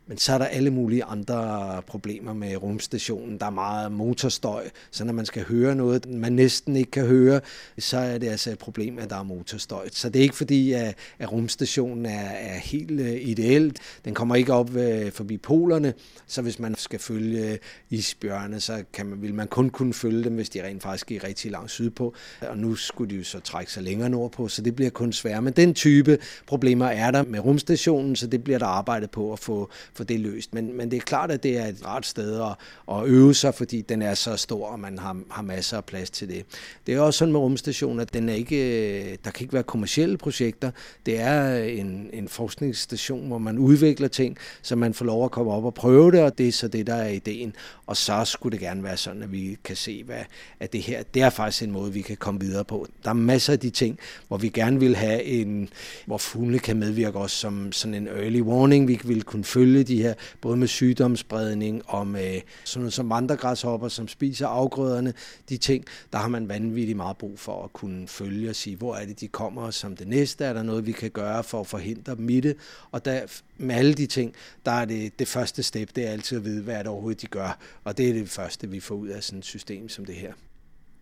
Men 0.10 0.18
så 0.18 0.34
er 0.34 0.38
der 0.38 0.46
alle 0.46 0.70
mulige 0.70 1.04
andre 1.04 1.82
problemer 1.88 2.34
med 2.34 2.56
rumstationen. 2.56 3.38
Der 3.38 3.46
er 3.46 3.50
meget 3.50 3.92
motorstøj, 3.92 4.70
så 4.92 5.04
når 5.04 5.14
man 5.14 5.26
skal 5.26 5.44
høre 5.44 5.76
noget, 5.76 6.10
man 6.10 6.34
næsten 6.34 6.76
ikke 6.76 6.92
kan 6.92 7.06
høre, 7.06 7.42
så 7.80 7.98
er 7.98 8.18
det 8.18 8.28
altså 8.28 8.52
et 8.52 8.60
problem, 8.60 9.00
at 9.00 9.10
der 9.10 9.16
er 9.16 9.24
motorstøj. 9.24 9.90
Så 9.92 10.10
det 10.10 10.20
er 10.20 10.24
ikke 10.24 10.36
fordi, 10.36 10.74
at, 10.74 10.96
rumstationen 11.32 12.06
er, 12.06 12.30
er 12.30 12.58
helt 12.58 13.02
øh, 13.02 13.22
ideelt. 13.22 13.80
Den 14.06 14.14
kommer 14.14 14.36
ikke 14.36 14.54
op 14.54 14.76
øh, 14.76 15.12
forbi 15.12 15.38
polerne, 15.38 15.94
så 16.28 16.42
hvis 16.42 16.60
man 16.60 16.76
skal 16.76 17.00
følge 17.00 17.60
isbjørne, 17.90 18.60
så 18.60 18.84
kan 18.94 19.06
man, 19.06 19.22
vil 19.22 19.34
man 19.34 19.48
kun 19.48 19.70
kunne 19.70 19.94
følge 19.94 20.24
dem, 20.24 20.36
hvis 20.36 20.50
de 20.50 20.64
rent 20.64 20.84
faktisk 20.84 21.12
er 21.12 21.24
rigtig 21.24 21.52
langt 21.52 21.72
sydpå. 21.72 22.14
Og 22.42 22.58
nu 22.58 22.76
skulle 22.76 23.10
de 23.10 23.18
jo 23.18 23.24
så 23.24 23.40
trække 23.40 23.72
sig 23.72 23.84
længere 23.84 24.10
nordpå, 24.10 24.48
så 24.48 24.62
det 24.62 24.76
bliver 24.76 24.92
kun 24.92 25.14
sværere. 25.14 25.42
Men 25.42 25.54
den 25.54 25.74
type 25.74 26.18
problemer 26.48 26.86
er 26.86 27.12
der 27.12 27.24
med 27.24 27.40
rumstationen, 27.40 28.16
så 28.16 28.28
det 28.28 28.44
bliver 28.44 28.60
der 28.60 28.66
arbejdet 28.66 29.12
på 29.12 29.34
at 29.34 29.40
få 29.40 29.70
få 30.00 30.04
det 30.04 30.20
løst. 30.20 30.54
Men, 30.54 30.78
men 30.78 30.92
det 30.92 30.98
er 30.98 31.02
klart, 31.02 31.32
at 31.32 31.44
det 31.44 31.58
er 31.58 31.66
et 31.66 31.86
rart 31.86 32.06
sted 32.06 32.42
at, 32.42 32.56
at 32.96 33.06
øve 33.06 33.34
sig, 33.34 33.56
fordi 33.56 33.82
den 33.82 34.02
er 34.02 34.14
så 34.14 34.36
stor, 34.36 34.68
og 34.68 34.80
man 34.80 34.98
har, 34.98 35.18
har 35.30 35.42
masser 35.42 35.78
af 35.78 35.86
plads 35.86 36.10
til 36.10 36.30
det. 36.30 36.46
Det 36.88 36.96
er 36.96 37.00
også 37.00 37.18
sådan 37.18 37.32
med 37.32 37.40
rumstationen, 37.40 38.00
at 38.00 38.14
den 38.14 38.30
er 38.30 38.34
ikke, 38.34 38.58
øh, 38.58 39.18
der 39.24 39.32
kan 39.32 39.44
ikke 39.44 39.54
være 39.54 39.64
kommersielle 39.64 40.18
projekter. 40.18 40.72
Det 41.06 41.20
er 41.20 41.60
øh, 41.60 41.80
en, 41.80 42.10
en 42.14 42.28
forskningsstation, 42.28 43.28
hvor 43.28 43.38
man 43.38 43.58
udvikler 43.58 44.08
ting, 44.08 44.38
så 44.62 44.76
man 44.76 44.94
får 44.94 45.06
lov 45.06 45.26
at 45.26 45.32
komme 45.32 45.52
op 45.52 45.66
og 45.66 45.74
prøve 45.74 46.12
det, 46.12 46.22
og 46.22 46.38
det 46.38 46.48
er 46.48 46.52
så 46.52 46.68
det, 46.68 46.88
der 46.88 46.96
er 46.96 47.10
ideen. 47.10 47.56
Og 47.86 47.98
så 47.98 48.26
skulle 48.26 48.52
det 48.52 48.60
gerne 48.60 48.84
være 48.84 48.98
sådan, 48.98 49.24
at 49.24 49.32
vi 49.32 49.58
kan 49.64 49.76
se, 49.76 50.04
hvad, 50.04 50.24
at 50.60 50.74
det 50.74 50.82
her, 50.82 51.04
det 51.14 51.22
er 51.22 51.30
faktisk 51.30 51.64
en 51.64 51.72
måde, 51.72 51.94
vi 51.94 52.02
kan 52.02 52.18
komme 52.18 52.40
videre 52.40 52.66
på. 52.66 52.88
Der 53.04 53.10
er 53.10 53.14
masser 53.14 53.54
af 53.54 53.60
de 53.60 53.70
ting, 53.70 54.00
hvor 54.28 54.38
vi 54.38 54.50
gerne 54.50 54.80
vil 54.80 54.96
have 54.96 55.24
en, 55.24 55.70
hvor 56.06 56.18
fuglene 56.18 56.60
kan 56.60 56.78
medvirke 56.78 57.18
os 57.18 57.32
som 57.32 57.72
sådan 57.72 57.94
en 57.94 58.08
early 58.08 58.42
warning. 58.42 58.88
Vi 58.88 59.00
vil 59.04 59.24
kunne 59.24 59.44
følge 59.44 59.84
de 59.90 60.02
her, 60.02 60.14
både 60.42 60.58
med 60.58 60.68
sygdomsspredning 60.68 61.82
og 61.86 62.08
med 62.08 62.42
sådan 62.64 62.82
noget 62.82 62.94
som 62.94 63.10
vandregræshopper, 63.10 63.88
som 63.88 64.08
spiser 64.08 64.48
afgrøderne, 64.48 65.14
de 65.50 65.58
ting, 65.58 65.86
der 66.14 66.18
har 66.18 66.28
man 66.28 66.50
vanvittigt 66.50 66.98
meget 66.98 67.18
brug 67.18 67.40
for 67.40 67.64
at 67.64 67.74
kunne 67.74 68.08
følge 68.08 68.50
og 68.50 68.56
sige, 68.56 68.76
hvor 68.76 68.96
er 68.96 69.06
det, 69.06 69.20
de 69.20 69.28
kommer 69.28 69.72
som 69.72 69.96
det 69.96 70.08
næste, 70.08 70.46
er 70.46 70.54
der 70.54 70.64
noget, 70.64 70.86
vi 70.86 70.92
kan 70.92 71.12
gøre 71.12 71.44
for 71.44 71.60
at 71.60 71.68
forhindre 71.68 72.16
dem 72.16 72.30
i 72.30 72.40
det, 72.40 72.56
og 72.92 73.06
der, 73.06 73.22
med 73.58 73.76
alle 73.76 73.94
de 73.94 74.06
ting, 74.06 74.34
der 74.66 74.72
er 74.72 74.86
det, 74.86 75.20
det 75.20 75.28
første 75.28 75.64
step, 75.64 75.96
det 75.96 76.08
er 76.08 76.12
altid 76.12 76.38
at 76.38 76.46
vide, 76.46 76.64
hvad 76.64 76.76
er 76.76 76.80
det 76.80 76.88
overhovedet, 76.88 77.22
de 77.22 77.28
gør, 77.28 77.58
og 77.84 77.98
det 77.98 78.10
er 78.10 78.14
det 78.14 78.30
første, 78.30 78.70
vi 78.70 78.80
får 78.80 78.96
ud 78.96 79.08
af 79.08 79.24
sådan 79.24 79.40
et 79.40 79.46
system 79.46 79.90
som 79.90 80.06
det 80.06 80.16
her. 80.16 80.34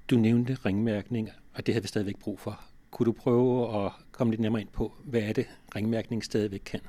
Du 0.09 0.15
nævnte 0.15 0.57
ringmærkning, 0.65 1.29
og 1.53 1.65
det 1.65 1.73
har 1.73 1.81
vi 1.81 1.87
stadigvæk 1.87 2.19
brug 2.19 2.39
for. 2.39 2.61
Kunne 2.91 3.05
du 3.05 3.11
prøve 3.11 3.85
at 3.85 3.91
komme 4.11 4.31
lidt 4.31 4.41
nærmere 4.41 4.61
ind 4.61 4.69
på, 4.73 4.93
hvad 5.05 5.21
er 5.21 5.33
det, 5.33 5.45
ringmærkning 5.75 6.23
stadigvæk 6.23 6.61
kan? 6.65 6.79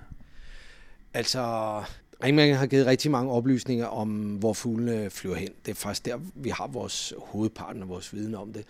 Altså, 1.14 1.82
Ringmærken 2.24 2.56
har 2.56 2.66
givet 2.66 2.86
rigtig 2.86 3.10
mange 3.10 3.32
oplysninger 3.32 3.86
om, 3.86 4.08
hvor 4.36 4.52
fuglene 4.52 5.10
flyver 5.10 5.36
hen. 5.36 5.48
Det 5.66 5.70
er 5.70 5.74
faktisk 5.74 6.04
der, 6.04 6.18
vi 6.34 6.48
har 6.48 6.66
vores 6.66 7.14
hovedparten 7.18 7.82
af 7.82 7.88
vores 7.88 8.14
viden 8.14 8.34
om 8.34 8.52
det. 8.52 8.64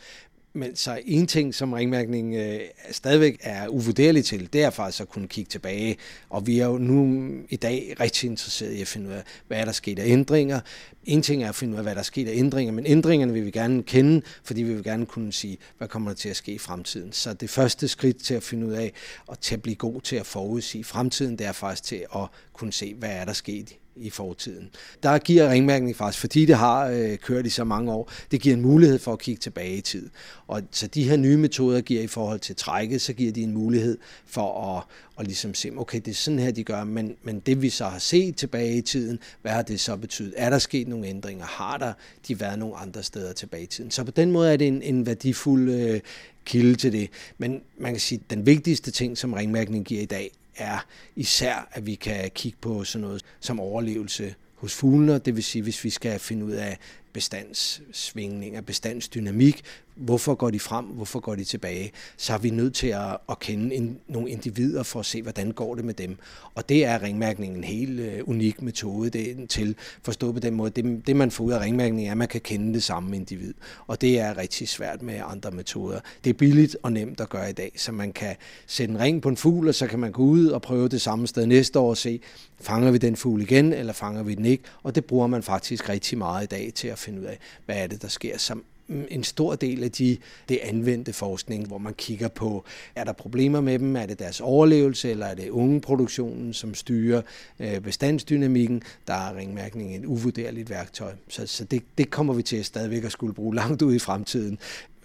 Men 0.52 0.76
så 0.76 1.00
en 1.06 1.26
ting, 1.26 1.54
som 1.54 1.72
ringmærkning 1.72 2.34
øh, 2.34 2.60
stadigvæk 2.90 3.38
er 3.40 3.68
uvurderlig 3.68 4.24
til, 4.24 4.52
det 4.52 4.62
er 4.62 4.70
faktisk 4.70 5.00
at 5.00 5.08
kunne 5.08 5.28
kigge 5.28 5.48
tilbage. 5.48 5.96
Og 6.30 6.46
vi 6.46 6.58
er 6.58 6.66
jo 6.66 6.78
nu 6.78 7.28
i 7.48 7.56
dag 7.56 7.94
rigtig 8.00 8.30
interesseret 8.30 8.72
i 8.72 8.80
at 8.80 8.86
finde 8.86 9.08
ud 9.08 9.14
af, 9.14 9.22
hvad 9.46 9.58
er 9.58 9.64
der 9.64 9.72
sket 9.72 9.98
af 9.98 10.06
ændringer. 10.06 10.60
En 11.04 11.22
ting 11.22 11.44
er 11.44 11.48
at 11.48 11.54
finde 11.54 11.72
ud 11.72 11.78
af, 11.78 11.84
hvad 11.84 11.94
der 11.94 11.98
er 11.98 12.04
sket 12.04 12.28
af 12.28 12.32
ændringer, 12.36 12.72
men 12.72 12.86
ændringerne 12.86 13.32
vil 13.32 13.46
vi 13.46 13.50
gerne 13.50 13.82
kende, 13.82 14.22
fordi 14.44 14.62
vi 14.62 14.74
vil 14.74 14.84
gerne 14.84 15.06
kunne 15.06 15.32
sige, 15.32 15.58
hvad 15.78 15.88
kommer 15.88 16.10
der 16.10 16.16
til 16.16 16.28
at 16.28 16.36
ske 16.36 16.52
i 16.52 16.58
fremtiden. 16.58 17.12
Så 17.12 17.32
det 17.32 17.50
første 17.50 17.88
skridt 17.88 18.22
til 18.24 18.34
at 18.34 18.42
finde 18.42 18.66
ud 18.66 18.72
af, 18.72 18.92
og 19.26 19.40
til 19.40 19.54
at 19.54 19.62
blive 19.62 19.76
god 19.76 20.00
til 20.00 20.16
at 20.16 20.26
forudsige 20.26 20.84
fremtiden, 20.84 21.38
det 21.38 21.46
er 21.46 21.52
faktisk 21.52 21.84
til 21.84 22.06
at 22.14 22.26
kunne 22.52 22.72
se, 22.72 22.94
hvad 22.94 23.10
er 23.10 23.24
der 23.24 23.32
sket 23.32 23.74
i 24.00 24.10
fortiden. 24.10 24.70
Der 25.02 25.18
giver 25.18 25.50
ringmærkning 25.50 25.96
faktisk, 25.96 26.20
fordi 26.20 26.46
det 26.46 26.56
har 26.56 26.86
øh, 26.86 27.18
kørt 27.18 27.46
i 27.46 27.50
så 27.50 27.64
mange 27.64 27.92
år, 27.92 28.12
det 28.30 28.40
giver 28.40 28.56
en 28.56 28.62
mulighed 28.62 28.98
for 28.98 29.12
at 29.12 29.18
kigge 29.18 29.40
tilbage 29.40 29.76
i 29.76 29.80
tid. 29.80 30.08
Og 30.46 30.62
så 30.70 30.86
de 30.86 31.08
her 31.08 31.16
nye 31.16 31.36
metoder 31.36 31.80
giver 31.80 32.02
i 32.02 32.06
forhold 32.06 32.40
til 32.40 32.56
trækket, 32.56 33.00
så 33.00 33.12
giver 33.12 33.32
de 33.32 33.42
en 33.42 33.52
mulighed 33.52 33.98
for 34.26 34.76
at, 34.76 34.84
at 35.18 35.26
ligesom 35.26 35.54
se, 35.54 35.70
okay, 35.76 36.00
det 36.04 36.08
er 36.08 36.14
sådan 36.14 36.38
her, 36.38 36.50
de 36.50 36.64
gør, 36.64 36.84
men, 36.84 37.16
men 37.22 37.40
det 37.40 37.62
vi 37.62 37.70
så 37.70 37.84
har 37.84 37.98
set 37.98 38.36
tilbage 38.36 38.76
i 38.76 38.80
tiden, 38.80 39.18
hvad 39.42 39.52
har 39.52 39.62
det 39.62 39.80
så 39.80 39.96
betydet? 39.96 40.34
Er 40.36 40.50
der 40.50 40.58
sket 40.58 40.88
nogle 40.88 41.06
ændringer? 41.06 41.44
Har 41.44 41.76
der 41.76 41.92
de 42.28 42.40
været 42.40 42.58
nogle 42.58 42.76
andre 42.76 43.02
steder 43.02 43.32
tilbage 43.32 43.62
i 43.62 43.66
tiden? 43.66 43.90
Så 43.90 44.04
på 44.04 44.10
den 44.10 44.32
måde 44.32 44.52
er 44.52 44.56
det 44.56 44.68
en, 44.68 44.82
en 44.82 45.06
værdifuld 45.06 45.70
øh, 45.70 46.00
kilde 46.44 46.74
til 46.74 46.92
det. 46.92 47.10
Men 47.38 47.60
man 47.78 47.92
kan 47.92 48.00
sige, 48.00 48.20
at 48.24 48.30
den 48.30 48.46
vigtigste 48.46 48.90
ting, 48.90 49.18
som 49.18 49.32
ringmærkning 49.32 49.84
giver 49.84 50.02
i 50.02 50.06
dag, 50.06 50.30
er 50.58 50.86
især, 51.16 51.68
at 51.72 51.86
vi 51.86 51.94
kan 51.94 52.30
kigge 52.34 52.58
på 52.60 52.84
sådan 52.84 53.06
noget 53.06 53.24
som 53.40 53.60
overlevelse 53.60 54.34
hos 54.54 54.74
fuglene, 54.74 55.18
det 55.18 55.36
vil 55.36 55.44
sige, 55.44 55.62
hvis 55.62 55.84
vi 55.84 55.90
skal 55.90 56.18
finde 56.18 56.44
ud 56.44 56.52
af 56.52 56.78
bestandssvingninger, 57.12 58.60
bestandsdynamik, 58.60 59.62
hvorfor 59.98 60.34
går 60.34 60.50
de 60.50 60.60
frem, 60.60 60.84
hvorfor 60.84 61.20
går 61.20 61.34
de 61.34 61.44
tilbage, 61.44 61.92
så 62.16 62.34
er 62.34 62.38
vi 62.38 62.50
nødt 62.50 62.74
til 62.74 62.86
at, 62.86 63.16
at 63.30 63.38
kende 63.38 63.74
en, 63.74 63.98
nogle 64.08 64.30
individer 64.30 64.82
for 64.82 65.00
at 65.00 65.06
se, 65.06 65.22
hvordan 65.22 65.50
går 65.50 65.74
det 65.74 65.84
med 65.84 65.94
dem. 65.94 66.16
Og 66.54 66.68
det 66.68 66.84
er 66.84 67.02
ringmærkningen 67.02 67.58
en 67.58 67.64
helt 67.64 68.00
øh, 68.00 68.20
unik 68.26 68.62
metode 68.62 69.10
det, 69.10 69.48
til 69.48 69.76
forstå 70.02 70.32
på 70.32 70.38
den 70.38 70.54
måde. 70.54 70.70
Det, 70.70 71.06
det 71.06 71.16
man 71.16 71.30
får 71.30 71.44
ud 71.44 71.52
af 71.52 71.60
ringmærkningen 71.60 72.06
er, 72.06 72.10
at 72.10 72.16
man 72.16 72.28
kan 72.28 72.40
kende 72.40 72.74
det 72.74 72.82
samme 72.82 73.16
individ. 73.16 73.54
Og 73.86 74.00
det 74.00 74.18
er 74.18 74.38
rigtig 74.38 74.68
svært 74.68 75.02
med 75.02 75.20
andre 75.26 75.50
metoder. 75.50 76.00
Det 76.24 76.30
er 76.30 76.34
billigt 76.34 76.76
og 76.82 76.92
nemt 76.92 77.20
at 77.20 77.28
gøre 77.28 77.50
i 77.50 77.52
dag, 77.52 77.72
så 77.76 77.92
man 77.92 78.12
kan 78.12 78.36
sætte 78.66 78.94
en 78.94 79.00
ring 79.00 79.22
på 79.22 79.28
en 79.28 79.36
fugl, 79.36 79.68
og 79.68 79.74
så 79.74 79.86
kan 79.86 79.98
man 79.98 80.12
gå 80.12 80.22
ud 80.22 80.46
og 80.46 80.62
prøve 80.62 80.88
det 80.88 81.00
samme 81.00 81.26
sted 81.26 81.46
næste 81.46 81.78
år 81.78 81.90
og 81.90 81.96
se, 81.96 82.20
fanger 82.60 82.90
vi 82.90 82.98
den 82.98 83.16
fugl 83.16 83.42
igen, 83.42 83.72
eller 83.72 83.92
fanger 83.92 84.22
vi 84.22 84.34
den 84.34 84.44
ikke? 84.44 84.64
Og 84.82 84.94
det 84.94 85.04
bruger 85.04 85.26
man 85.26 85.42
faktisk 85.42 85.88
rigtig 85.88 86.18
meget 86.18 86.44
i 86.44 86.46
dag 86.46 86.72
til 86.74 86.88
at 86.88 86.98
finde 86.98 87.20
ud 87.20 87.24
af, 87.24 87.38
hvad 87.66 87.76
er 87.76 87.86
det, 87.86 88.02
der 88.02 88.08
sker. 88.08 88.38
Som 88.38 88.64
en 88.88 89.24
stor 89.24 89.54
del 89.54 89.84
af 89.84 89.90
de, 89.90 90.16
det 90.48 90.58
anvendte 90.62 91.12
forskning, 91.12 91.66
hvor 91.66 91.78
man 91.78 91.94
kigger 91.94 92.28
på, 92.28 92.64
er 92.94 93.04
der 93.04 93.12
problemer 93.12 93.60
med 93.60 93.78
dem, 93.78 93.96
er 93.96 94.06
det 94.06 94.18
deres 94.18 94.40
overlevelse, 94.40 95.10
eller 95.10 95.26
er 95.26 95.34
det 95.34 95.48
ungeproduktionen, 95.50 96.54
som 96.54 96.74
styrer 96.74 97.22
øh, 97.60 97.80
bestandsdynamikken, 97.80 98.82
der 99.06 99.14
er 99.14 99.36
ringmærkning 99.36 99.96
et 99.96 100.04
uvurderligt 100.04 100.70
værktøj. 100.70 101.12
Så, 101.28 101.46
så 101.46 101.64
det, 101.64 101.82
det 101.98 102.10
kommer 102.10 102.34
vi 102.34 102.42
til 102.42 102.56
at 102.56 102.66
stadigvæk 102.66 103.04
at 103.04 103.12
skulle 103.12 103.34
bruge 103.34 103.54
langt 103.54 103.82
ud 103.82 103.94
i 103.94 103.98
fremtiden 103.98 104.58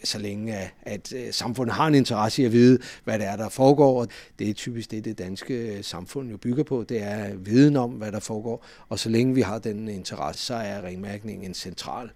så 0.04 0.20
længe 0.20 0.56
at, 0.56 0.74
at 0.82 1.14
øh, 1.14 1.34
samfundet 1.34 1.76
har 1.76 1.88
en 1.88 1.96
interesse 1.96 2.42
i 2.42 2.46
at 2.46 2.52
vide, 2.52 2.80
hvad 3.04 3.20
det 3.20 3.28
er, 3.28 3.36
der 3.36 3.50
foregår. 3.50 4.02
Og 4.02 4.08
det 4.40 4.50
er 4.50 4.54
typisk 4.54 4.92
det, 4.92 5.06
det 5.06 5.18
danske 5.18 5.78
øh, 5.78 5.84
samfund 5.84 6.30
jo 6.30 6.38
bygger 6.38 6.64
på. 6.64 6.86
Det 6.90 7.04
er 7.04 7.36
viden 7.36 7.76
om, 7.76 7.92
hvad 7.92 8.12
der 8.12 8.20
foregår. 8.20 8.66
Og 8.90 9.00
så 9.00 9.10
længe 9.10 9.36
vi 9.36 9.42
har 9.42 9.60
den 9.60 9.88
interesse, 9.88 10.46
så 10.46 10.54
er 10.54 10.82
renmærkningen 10.82 11.46
en 11.46 11.54
central, 11.54 12.10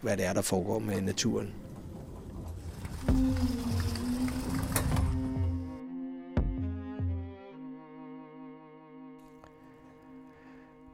hvad 0.00 0.16
det 0.16 0.24
er, 0.24 0.32
der 0.32 0.42
foregår 0.42 0.78
med 0.78 1.00
naturen. 1.00 1.54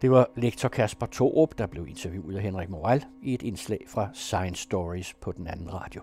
Det 0.03 0.11
var 0.11 0.31
lektor 0.37 0.69
Kasper 0.69 1.07
Torup, 1.07 1.59
der 1.59 1.67
blev 1.67 1.89
interviewet 1.89 2.37
af 2.37 2.43
Henrik 2.43 2.69
Moral 2.69 3.05
i 3.23 3.35
et 3.35 3.43
indslag 3.43 3.85
fra 3.89 4.09
Science 4.15 4.63
Stories 4.63 5.15
på 5.15 5.33
den 5.33 5.47
anden 5.47 5.75
radio. 5.75 6.03